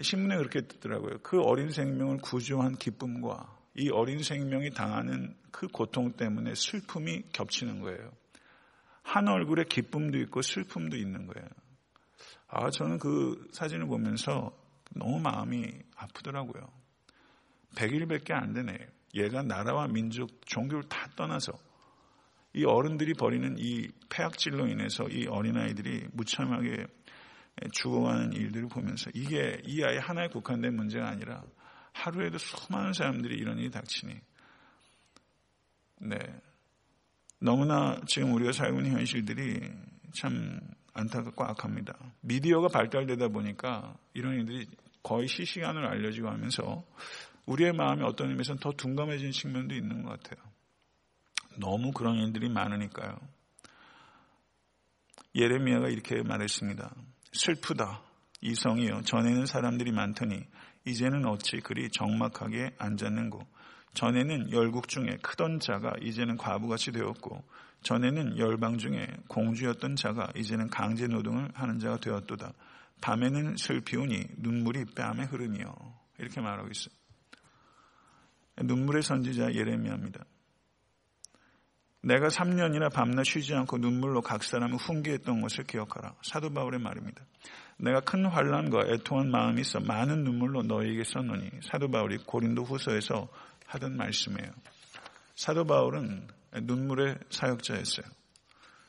신문에 0.00 0.38
그렇게 0.38 0.62
뜨더라고요. 0.62 1.18
그 1.22 1.42
어린 1.42 1.70
생명을 1.70 2.18
구조한 2.22 2.74
기쁨과 2.76 3.54
이 3.76 3.90
어린 3.90 4.22
생명이 4.22 4.70
당하는 4.70 5.36
그 5.50 5.68
고통 5.68 6.12
때문에 6.12 6.54
슬픔이 6.54 7.24
겹치는 7.34 7.82
거예요. 7.82 8.10
한 9.02 9.28
얼굴에 9.28 9.64
기쁨도 9.64 10.18
있고 10.20 10.40
슬픔도 10.40 10.96
있는 10.96 11.26
거예요. 11.26 11.46
아, 12.48 12.70
저는 12.70 12.98
그 12.98 13.46
사진을 13.52 13.86
보면서 13.86 14.56
너무 14.94 15.20
마음이 15.20 15.70
아프더라고요. 15.96 16.66
100일밖에 17.74 18.32
안 18.32 18.54
되네. 18.54 18.78
얘가 19.14 19.42
나라와 19.42 19.86
민족, 19.86 20.30
종교를 20.46 20.88
다 20.88 21.10
떠나서 21.14 21.52
이 22.54 22.64
어른들이 22.64 23.14
벌이는 23.14 23.56
이 23.58 23.88
폐악질로 24.10 24.66
인해서 24.66 25.08
이 25.08 25.26
어린아이들이 25.26 26.08
무참하게 26.12 26.86
죽어가는 27.72 28.32
일들을 28.32 28.68
보면서 28.68 29.10
이게 29.14 29.60
이 29.64 29.82
아이 29.82 29.98
하나에 29.98 30.28
국한된 30.28 30.74
문제가 30.74 31.08
아니라 31.08 31.42
하루에도 31.92 32.38
수많은 32.38 32.92
사람들이 32.92 33.36
이런 33.36 33.58
일이 33.58 33.70
닥치니 33.70 34.14
네 36.00 36.18
너무나 37.40 38.00
지금 38.06 38.32
우리가 38.34 38.52
살고 38.52 38.78
있는 38.78 38.92
현실들이 38.98 39.60
참 40.14 40.60
안타깝고 40.94 41.44
악합니다. 41.44 41.96
미디어가 42.20 42.68
발달되다 42.68 43.28
보니까 43.28 43.96
이런 44.14 44.34
일들이 44.34 44.66
거의 45.02 45.26
실시간으로 45.26 45.88
알려지고 45.88 46.28
하면서 46.28 46.84
우리의 47.46 47.72
마음이 47.72 48.02
어떤 48.04 48.30
의미에서는 48.30 48.60
더 48.60 48.72
둔감해진 48.72 49.32
측면도 49.32 49.74
있는 49.74 50.02
것 50.02 50.10
같아요. 50.10 50.51
너무 51.58 51.92
그런 51.92 52.16
일들이 52.16 52.48
많으니까요. 52.48 53.16
예레미야가 55.34 55.88
이렇게 55.88 56.22
말했습니다. 56.22 56.94
슬프다. 57.32 58.02
이성이요. 58.40 59.02
전에는 59.02 59.46
사람들이 59.46 59.92
많더니 59.92 60.44
이제는 60.84 61.24
어찌 61.26 61.58
그리 61.58 61.88
적막하게 61.90 62.74
앉았는고. 62.78 63.40
전에는 63.94 64.52
열국 64.52 64.88
중에 64.88 65.18
크던 65.22 65.60
자가 65.60 65.92
이제는 66.00 66.36
과부같이 66.38 66.92
되었고 66.92 67.44
전에는 67.82 68.38
열방 68.38 68.78
중에 68.78 69.06
공주였던 69.28 69.96
자가 69.96 70.28
이제는 70.36 70.68
강제 70.68 71.06
노동을 71.06 71.50
하는 71.54 71.78
자가 71.78 71.98
되었도다. 71.98 72.52
밤에는 73.00 73.56
슬피우니 73.56 74.26
눈물이 74.38 74.86
뺨에 74.94 75.24
흐르니요. 75.24 75.74
이렇게 76.18 76.40
말하고 76.40 76.68
있어요. 76.70 76.94
눈물의 78.62 79.02
선지자 79.02 79.54
예레미야입니다. 79.54 80.24
내가 82.02 82.28
3년이나 82.28 82.92
밤낮 82.92 83.24
쉬지 83.24 83.54
않고 83.54 83.78
눈물로 83.78 84.22
각 84.22 84.42
사람을 84.42 84.76
훈계했던 84.76 85.40
것을 85.40 85.64
기억하라. 85.64 86.14
사도 86.22 86.52
바울의 86.52 86.80
말입니다. 86.80 87.24
내가 87.78 88.00
큰 88.00 88.26
환란과 88.26 88.88
애통한 88.88 89.30
마음이 89.30 89.60
있어 89.60 89.80
많은 89.80 90.24
눈물로 90.24 90.62
너에게 90.62 91.04
썼노니 91.04 91.50
사도 91.62 91.88
바울이 91.88 92.18
고린도 92.18 92.64
후서에서 92.64 93.28
하던 93.66 93.96
말씀이에요. 93.96 94.50
사도 95.36 95.64
바울은 95.64 96.26
눈물의 96.62 97.18
사역자였어요. 97.30 98.06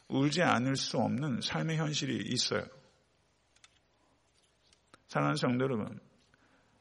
울지 0.09 0.41
않을 0.41 0.75
수 0.75 0.97
없는 0.97 1.41
삶의 1.41 1.77
현실이 1.77 2.25
있어요. 2.33 2.63
사랑하는 5.07 5.35
성도 5.35 5.65
여러분, 5.65 5.99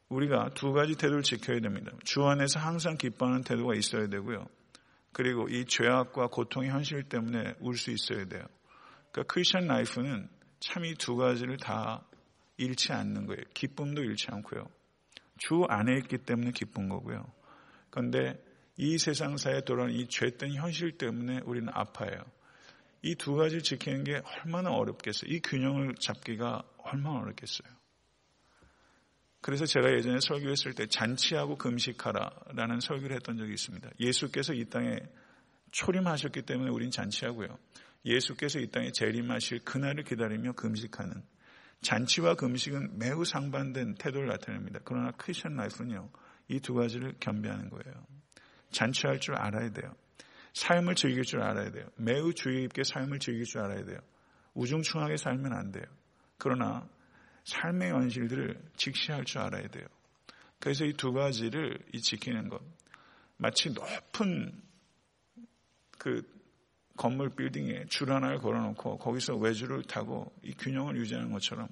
우리가 0.08 0.50
두 0.54 0.72
가지 0.72 0.94
태도를 0.96 1.22
지켜야 1.22 1.60
됩니다. 1.60 1.92
주 2.04 2.24
안에서 2.24 2.58
항상 2.58 2.96
기뻐하는 2.96 3.42
태도가 3.42 3.74
있어야 3.74 4.08
되고요. 4.08 4.46
그리고 5.12 5.48
이 5.48 5.64
죄악과 5.66 6.28
고통의 6.28 6.70
현실 6.70 7.02
때문에 7.04 7.54
울 7.60 7.74
수 7.76 7.90
있어야 7.90 8.24
돼요. 8.26 8.44
그러니까 9.12 9.32
크리스천 9.32 9.66
라이프는 9.66 10.28
참 10.60 10.84
이 10.84 10.94
두 10.94 11.16
가지를 11.16 11.56
다 11.58 12.06
잃지 12.56 12.92
않는 12.92 13.26
거예요. 13.26 13.42
기쁨도 13.54 14.02
잃지 14.02 14.28
않고요. 14.30 14.64
주 15.38 15.64
안에 15.68 15.96
있기 15.98 16.18
때문에 16.18 16.52
기쁜 16.52 16.88
거고요. 16.88 17.24
그런데 17.90 18.42
이 18.76 18.96
세상사에 18.98 19.62
돌아오는 19.62 19.92
이 19.94 20.06
죄된 20.08 20.54
현실 20.54 20.96
때문에 20.96 21.40
우리는 21.44 21.68
아파요. 21.72 22.22
이 23.02 23.16
두 23.16 23.34
가지를 23.34 23.62
지키는 23.62 24.04
게 24.04 24.22
얼마나 24.44 24.70
어렵겠어요. 24.70 25.30
이 25.32 25.40
균형을 25.40 25.96
잡기가 26.00 26.62
얼마나 26.78 27.20
어렵겠어요. 27.20 27.68
그래서 29.42 29.66
제가 29.66 29.92
예전에 29.92 30.18
설교했을 30.20 30.74
때 30.74 30.86
잔치하고 30.86 31.58
금식하라라는 31.58 32.80
설교를 32.80 33.16
했던 33.16 33.36
적이 33.36 33.52
있습니다. 33.52 33.90
예수께서 34.00 34.54
이 34.54 34.64
땅에 34.66 34.98
초림하셨기 35.72 36.42
때문에 36.42 36.70
우린 36.70 36.90
잔치하고요. 36.90 37.58
예수께서 38.06 38.60
이 38.60 38.68
땅에 38.70 38.90
재림하실 38.92 39.64
그날을 39.64 40.04
기다리며 40.04 40.52
금식하는 40.52 41.22
잔치와 41.82 42.36
금식은 42.36 42.98
매우 42.98 43.24
상반된 43.24 43.96
태도를 43.96 44.28
나타냅니다. 44.28 44.80
그러나 44.84 45.10
크리스천 45.12 45.56
라이프는요. 45.56 46.08
이 46.48 46.60
두 46.60 46.74
가지를 46.74 47.14
겸비하는 47.18 47.68
거예요. 47.70 48.06
잔치할 48.70 49.20
줄 49.20 49.34
알아야 49.36 49.70
돼요. 49.70 49.94
삶을 50.54 50.94
즐길 50.94 51.24
줄 51.24 51.42
알아야 51.42 51.70
돼요. 51.70 51.86
매우 51.96 52.32
주의 52.34 52.62
깊게 52.62 52.84
삶을 52.84 53.18
즐길 53.18 53.44
줄 53.44 53.60
알아야 53.60 53.84
돼요. 53.84 53.98
우중충하게 54.54 55.16
살면 55.16 55.52
안 55.52 55.72
돼요. 55.72 55.84
그러나 56.38 56.86
삶의 57.44 57.90
현실들을 57.90 58.60
직시할 58.76 59.24
줄 59.24 59.40
알아야 59.40 59.66
돼요. 59.68 59.86
그래서 60.58 60.84
이 60.84 60.92
두 60.92 61.12
가지를 61.12 61.78
이 61.92 62.00
지키는 62.00 62.48
것. 62.48 62.60
마치 63.36 63.70
높은 63.70 64.52
그 65.98 66.22
건물 66.96 67.30
빌딩에 67.30 67.86
줄 67.86 68.12
하나를 68.12 68.38
걸어놓고 68.38 68.98
거기서 68.98 69.36
외주를 69.36 69.82
타고 69.84 70.32
이 70.42 70.52
균형을 70.52 70.96
유지하는 70.96 71.32
것처럼 71.32 71.68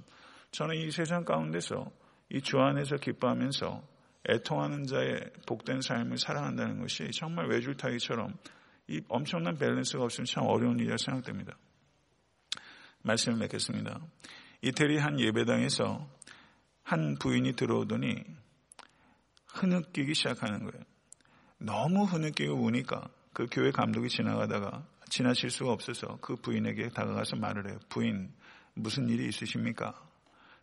저는 0.50 0.76
이 0.76 0.90
세상 0.90 1.24
가운데서 1.24 1.90
이 2.30 2.40
주 2.40 2.58
안에서 2.58 2.96
기뻐하면서 2.96 3.82
애통하는 4.28 4.86
자의 4.86 5.20
복된 5.46 5.80
삶을 5.80 6.18
살아간다는 6.18 6.80
것이 6.80 7.10
정말 7.12 7.48
외줄 7.48 7.76
타기처럼 7.76 8.36
이 8.88 9.00
엄청난 9.08 9.56
밸런스가 9.56 10.04
없으면 10.04 10.26
참 10.26 10.44
어려운 10.46 10.78
일이라 10.78 10.96
생각됩니다. 10.96 11.56
말씀을 13.02 13.38
맺겠습니다. 13.38 14.00
이태리 14.62 14.98
한 14.98 15.18
예배당에서 15.18 16.06
한 16.82 17.16
부인이 17.18 17.54
들어오더니 17.54 18.24
흐느끼기 19.46 20.14
시작하는 20.14 20.64
거예요. 20.64 20.84
너무 21.58 22.04
흐느끼고 22.04 22.54
우니까 22.54 23.08
그 23.32 23.46
교회 23.50 23.70
감독이 23.70 24.08
지나가다가 24.08 24.86
지나칠 25.08 25.50
수가 25.50 25.72
없어서 25.72 26.18
그 26.20 26.36
부인에게 26.36 26.90
다가가서 26.90 27.36
말을 27.36 27.70
해요. 27.70 27.78
부인, 27.88 28.32
무슨 28.74 29.08
일이 29.08 29.26
있으십니까? 29.28 29.94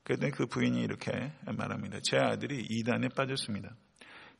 그랬더니 0.04 0.32
그 0.32 0.46
부인이 0.46 0.80
이렇게 0.82 1.34
말합니다. 1.46 2.00
제 2.04 2.18
아들이 2.18 2.66
이단에 2.70 3.10
빠졌습니다. 3.10 3.76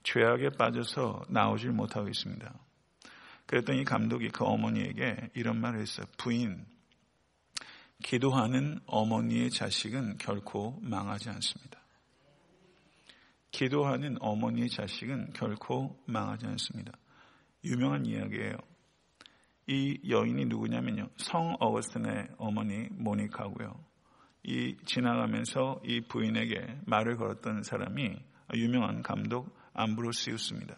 죄악에 0.04 0.52
빠져서 0.52 1.26
나오질 1.30 1.72
못하고 1.72 2.08
있습니다. 2.08 2.54
그랬더니 3.46 3.84
감독이 3.84 4.30
그 4.30 4.46
어머니에게 4.46 5.32
이런 5.34 5.60
말을 5.60 5.82
했어요. 5.82 6.06
부인, 6.18 6.66
기도하는 8.04 8.80
어머니의 8.86 9.50
자식은 9.50 10.18
결코 10.18 10.80
망하지 10.82 11.30
않습니다. 11.30 11.80
기도하는 13.52 14.18
어머니의 14.20 14.70
자식은 14.70 15.34
결코 15.34 15.98
망하지 16.06 16.46
않습니다. 16.46 16.92
유명한 17.64 18.06
이야기예요. 18.06 18.56
이 19.68 20.00
여인이 20.08 20.46
누구냐면요. 20.46 21.10
성 21.18 21.58
어거스틴의 21.60 22.30
어머니 22.38 22.88
모니카고요. 22.92 23.84
이 24.44 24.78
지나가면서 24.86 25.82
이 25.84 26.02
부인에게 26.02 26.82
말을 26.86 27.18
걸었던 27.18 27.64
사람이 27.64 28.16
유명한 28.54 29.02
감독 29.02 29.54
암브로시우스입니다. 29.74 30.78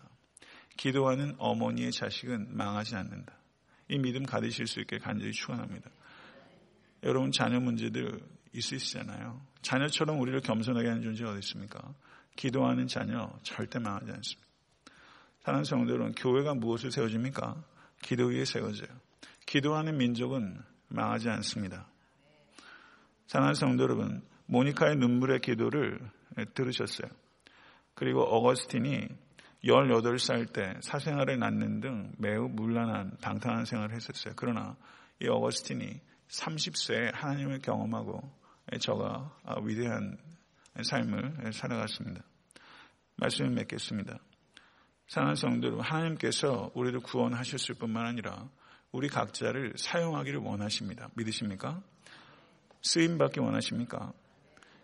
기도하는 0.77 1.35
어머니의 1.37 1.91
자식은 1.91 2.55
망하지 2.57 2.95
않는다. 2.95 3.37
이 3.89 3.99
믿음 3.99 4.23
가지실 4.23 4.65
수 4.65 4.79
있게 4.79 4.97
간절히 4.97 5.33
축원합니다. 5.33 5.91
여러분 7.03 7.31
자녀 7.31 7.59
문제들 7.59 8.19
있으시잖아요. 8.53 9.41
자녀처럼 9.61 10.19
우리를 10.19 10.39
겸손하게 10.41 10.87
하는 10.87 11.01
존재가 11.01 11.31
어디 11.31 11.39
있습니까? 11.39 11.93
기도하는 12.35 12.87
자녀 12.87 13.31
절대 13.43 13.79
망하지 13.79 14.11
않습니다. 14.11 14.49
사랑하는 15.41 15.63
성도들은 15.63 16.11
교회가 16.13 16.55
무엇을 16.55 16.91
세워줍니까? 16.91 17.63
기도 18.01 18.27
위에 18.27 18.45
세워져요. 18.45 18.89
기도하는 19.45 19.97
민족은 19.97 20.61
망하지 20.89 21.29
않습니다. 21.29 21.87
사랑하는 23.27 23.55
성도 23.55 23.83
여러분, 23.83 24.21
모니카의 24.47 24.95
눈물의 24.97 25.39
기도를 25.41 25.99
들으셨어요. 26.53 27.09
그리고 27.93 28.21
어거스틴이 28.23 29.07
18살 29.65 30.53
때 30.53 30.73
사생활을 30.81 31.37
낳는 31.37 31.81
등 31.81 32.13
매우 32.17 32.47
문란한 32.47 33.17
방탕한 33.21 33.65
생활을 33.65 33.95
했었어요. 33.95 34.33
그러나 34.37 34.75
이 35.21 35.27
어거스틴이 35.27 35.99
30세에 36.29 37.13
하나님을 37.13 37.59
경험하고 37.59 38.21
저가 38.79 39.35
위대한 39.63 40.17
삶을 40.81 41.51
살아갔습니다. 41.53 42.23
말씀을 43.15 43.51
맺겠습니다. 43.51 44.19
사랑하는 45.07 45.35
성도 45.35 45.67
여러분, 45.67 45.83
하나님께서 45.83 46.71
우리를 46.75 46.99
구원하셨을 46.99 47.75
뿐만 47.75 48.05
아니라 48.05 48.47
우리 48.91 49.07
각자를 49.07 49.73
사용하기를 49.75 50.39
원하십니다. 50.39 51.09
믿으십니까? 51.15 51.81
쓰임받기 52.81 53.39
원하십니까? 53.39 54.13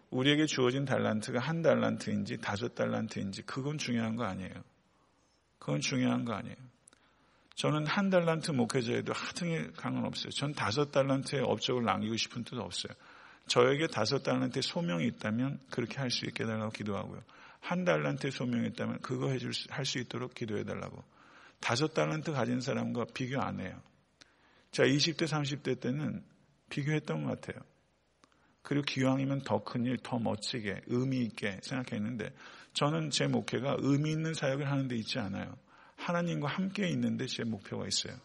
우리에게 0.10 0.45
주어진 0.47 0.86
달란트가 0.86 1.39
한 1.39 1.62
달란트인지 1.62 2.38
다섯 2.38 2.75
달란트인지 2.75 3.43
그건 3.43 3.77
중요한 3.77 4.15
거 4.15 4.25
아니에요. 4.25 4.53
그건 5.60 5.79
중요한 5.79 6.25
거 6.25 6.34
아니에요. 6.34 6.55
저는 7.55 7.85
한 7.87 8.09
달란트 8.09 8.51
목회자에도 8.51 9.13
하등의 9.13 9.71
강은 9.73 10.05
없어요. 10.05 10.29
전 10.31 10.53
다섯 10.53 10.91
달란트의 10.91 11.41
업적을 11.43 11.83
남기고 11.83 12.17
싶은 12.17 12.43
뜻 12.43 12.57
없어요. 12.57 12.93
저에게 13.47 13.87
다섯 13.87 14.23
달란트의 14.23 14.61
소명이 14.61 15.05
있다면 15.07 15.59
그렇게 15.69 15.97
할 15.97 16.09
수 16.11 16.25
있게 16.25 16.43
해달라고 16.43 16.71
기도하고요. 16.71 17.23
한 17.61 17.85
달란트의 17.85 18.31
소명이 18.31 18.67
있다면 18.69 18.99
그거 19.01 19.29
해줄 19.29 19.51
할 19.69 19.85
수 19.85 19.99
있도록 19.99 20.33
기도해달라고. 20.33 21.03
다섯 21.61 21.93
달란트 21.93 22.33
가진 22.33 22.59
사람과 22.59 23.05
비교 23.13 23.41
안 23.41 23.59
해요. 23.61 23.81
제가 24.71 24.89
20대, 24.89 25.23
30대 25.23 25.79
때는 25.79 26.23
비교했던 26.69 27.23
것 27.23 27.39
같아요. 27.39 27.63
그리고 28.63 28.83
기왕이면 28.83 29.41
더 29.41 29.63
큰 29.63 29.85
일, 29.85 29.97
더 29.97 30.19
멋지게, 30.19 30.81
의미 30.87 31.19
있게 31.23 31.59
생각했는데 31.63 32.33
저는 32.73 33.11
제 33.11 33.27
목회가 33.27 33.77
의미 33.79 34.11
있는 34.11 34.33
사역을 34.33 34.69
하는 34.69 34.87
데 34.87 34.95
있지 34.97 35.19
않아요. 35.19 35.55
하나님과 35.95 36.47
함께 36.47 36.88
있는 36.88 37.17
데 37.17 37.25
제 37.25 37.43
목표가 37.43 37.88
있어요. 37.88 38.15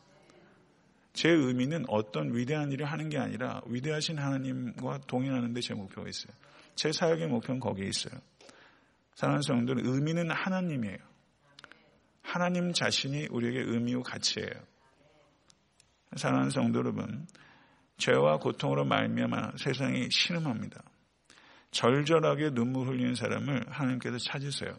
제 1.12 1.28
의미는 1.28 1.84
어떤 1.88 2.34
위대한 2.34 2.70
일을 2.72 2.86
하는 2.86 3.08
게 3.08 3.18
아니라 3.18 3.60
위대하신 3.66 4.18
하나님과 4.18 5.00
동행하는 5.06 5.52
데제 5.52 5.74
목표가 5.74 6.08
있어요. 6.08 6.32
제 6.76 6.92
사역의 6.92 7.26
목표는 7.28 7.60
거기에 7.60 7.86
있어요. 7.86 8.20
사랑하는 9.14 9.42
성도는 9.42 9.86
의미는 9.86 10.30
하나님이에요. 10.30 10.98
하나님 12.22 12.72
자신이 12.72 13.26
우리에게 13.30 13.60
의미고 13.60 14.02
가치예요. 14.02 14.50
사랑하는 16.16 16.50
성도 16.50 16.78
여러분, 16.78 17.26
죄와 17.98 18.38
고통으로 18.38 18.84
말미암아 18.84 19.52
세상이 19.58 20.08
신음합니다. 20.10 20.82
절절하게 21.70 22.50
눈물 22.50 22.88
흘리는 22.88 23.14
사람을 23.14 23.64
하나님께서 23.68 24.18
찾으세요. 24.18 24.76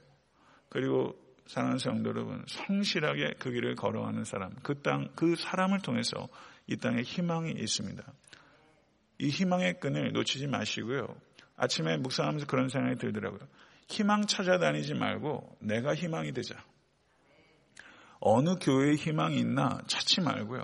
그리고 0.70 1.16
사랑하는 1.52 1.80
성도 1.80 2.12
여러분, 2.12 2.46
성실하게 2.48 3.34
그 3.38 3.52
길을 3.52 3.76
걸어가는 3.76 4.24
사람, 4.24 4.56
그 4.64 4.82
땅, 4.82 5.10
그 5.16 5.36
사람을 5.36 5.82
통해서 5.82 6.30
이 6.66 6.78
땅에 6.78 7.02
희망이 7.02 7.52
있습니다. 7.52 8.02
이 9.20 9.28
희망의 9.28 9.82
끈을 9.82 10.14
놓치지 10.14 10.48
마시고요. 10.48 11.14
아침에 11.58 11.98
묵상하면서 11.98 12.48
그런 12.48 12.70
생각이 12.70 12.96
들더라고요. 13.00 13.42
희망 13.90 14.28
찾아다니지 14.28 14.94
말고 14.94 15.58
내가 15.60 15.94
희망이 15.94 16.32
되자. 16.32 16.56
어느 18.22 18.56
교회에 18.56 18.96
희망이 18.96 19.38
있나 19.38 19.82
찾지 19.88 20.22
말고요. 20.22 20.64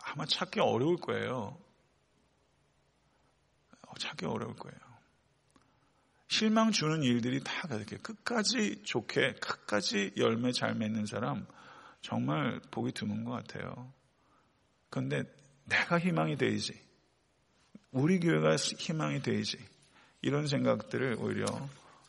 아마 0.00 0.26
찾기 0.26 0.58
어려울 0.58 0.96
거예요. 0.96 1.56
찾기 4.00 4.26
어려울 4.26 4.56
거예요. 4.56 4.83
실망 6.28 6.72
주는 6.72 7.02
일들이 7.02 7.42
다 7.42 7.68
그렇게 7.68 7.96
끝까지 7.98 8.82
좋게 8.82 9.34
끝까지 9.34 10.12
열매 10.16 10.52
잘 10.52 10.74
맺는 10.74 11.06
사람 11.06 11.46
정말 12.00 12.60
보기 12.70 12.92
드문 12.92 13.24
것 13.24 13.32
같아요. 13.32 13.92
그런데 14.90 15.24
내가 15.66 15.98
희망이 15.98 16.36
되지 16.36 16.78
우리 17.90 18.18
교회가 18.18 18.56
희망이 18.56 19.22
되지 19.22 19.58
이런 20.22 20.46
생각들을 20.46 21.16
오히려 21.20 21.46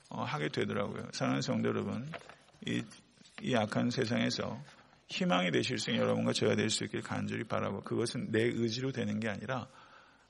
어, 0.09 0.23
하게 0.23 0.49
되더라고요. 0.49 1.09
사랑하는 1.11 1.41
성도 1.41 1.69
여러분, 1.69 2.09
이, 2.65 2.83
이 3.41 3.55
악한 3.55 3.89
세상에서 3.89 4.61
희망이 5.07 5.51
되실 5.51 5.77
수 5.77 5.91
있는 5.91 6.03
여러분과 6.03 6.33
제가 6.33 6.55
될수 6.55 6.85
있길 6.85 7.01
간절히 7.01 7.43
바라고 7.43 7.81
그것은 7.81 8.31
내 8.31 8.43
의지로 8.43 8.91
되는 8.91 9.19
게 9.19 9.29
아니라 9.29 9.67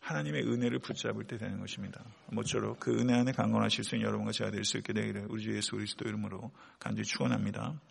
하나님의 0.06 0.44
은혜를 0.44 0.78
붙잡을 0.80 1.26
때 1.26 1.38
되는 1.38 1.60
것입니다. 1.60 2.04
모쪼록 2.28 2.80
그 2.80 2.96
은혜 2.96 3.16
안에 3.16 3.32
강건하실 3.32 3.84
수 3.84 3.96
있는 3.96 4.08
여러분과 4.08 4.32
제가 4.32 4.52
될 4.52 4.64
수 4.64 4.78
있게 4.78 4.94
되기를 4.94 5.26
우리 5.30 5.42
주 5.42 5.56
예수 5.56 5.72
그리스도 5.72 6.08
이름으로 6.08 6.52
간절히 6.80 7.06
축원합니다. 7.06 7.80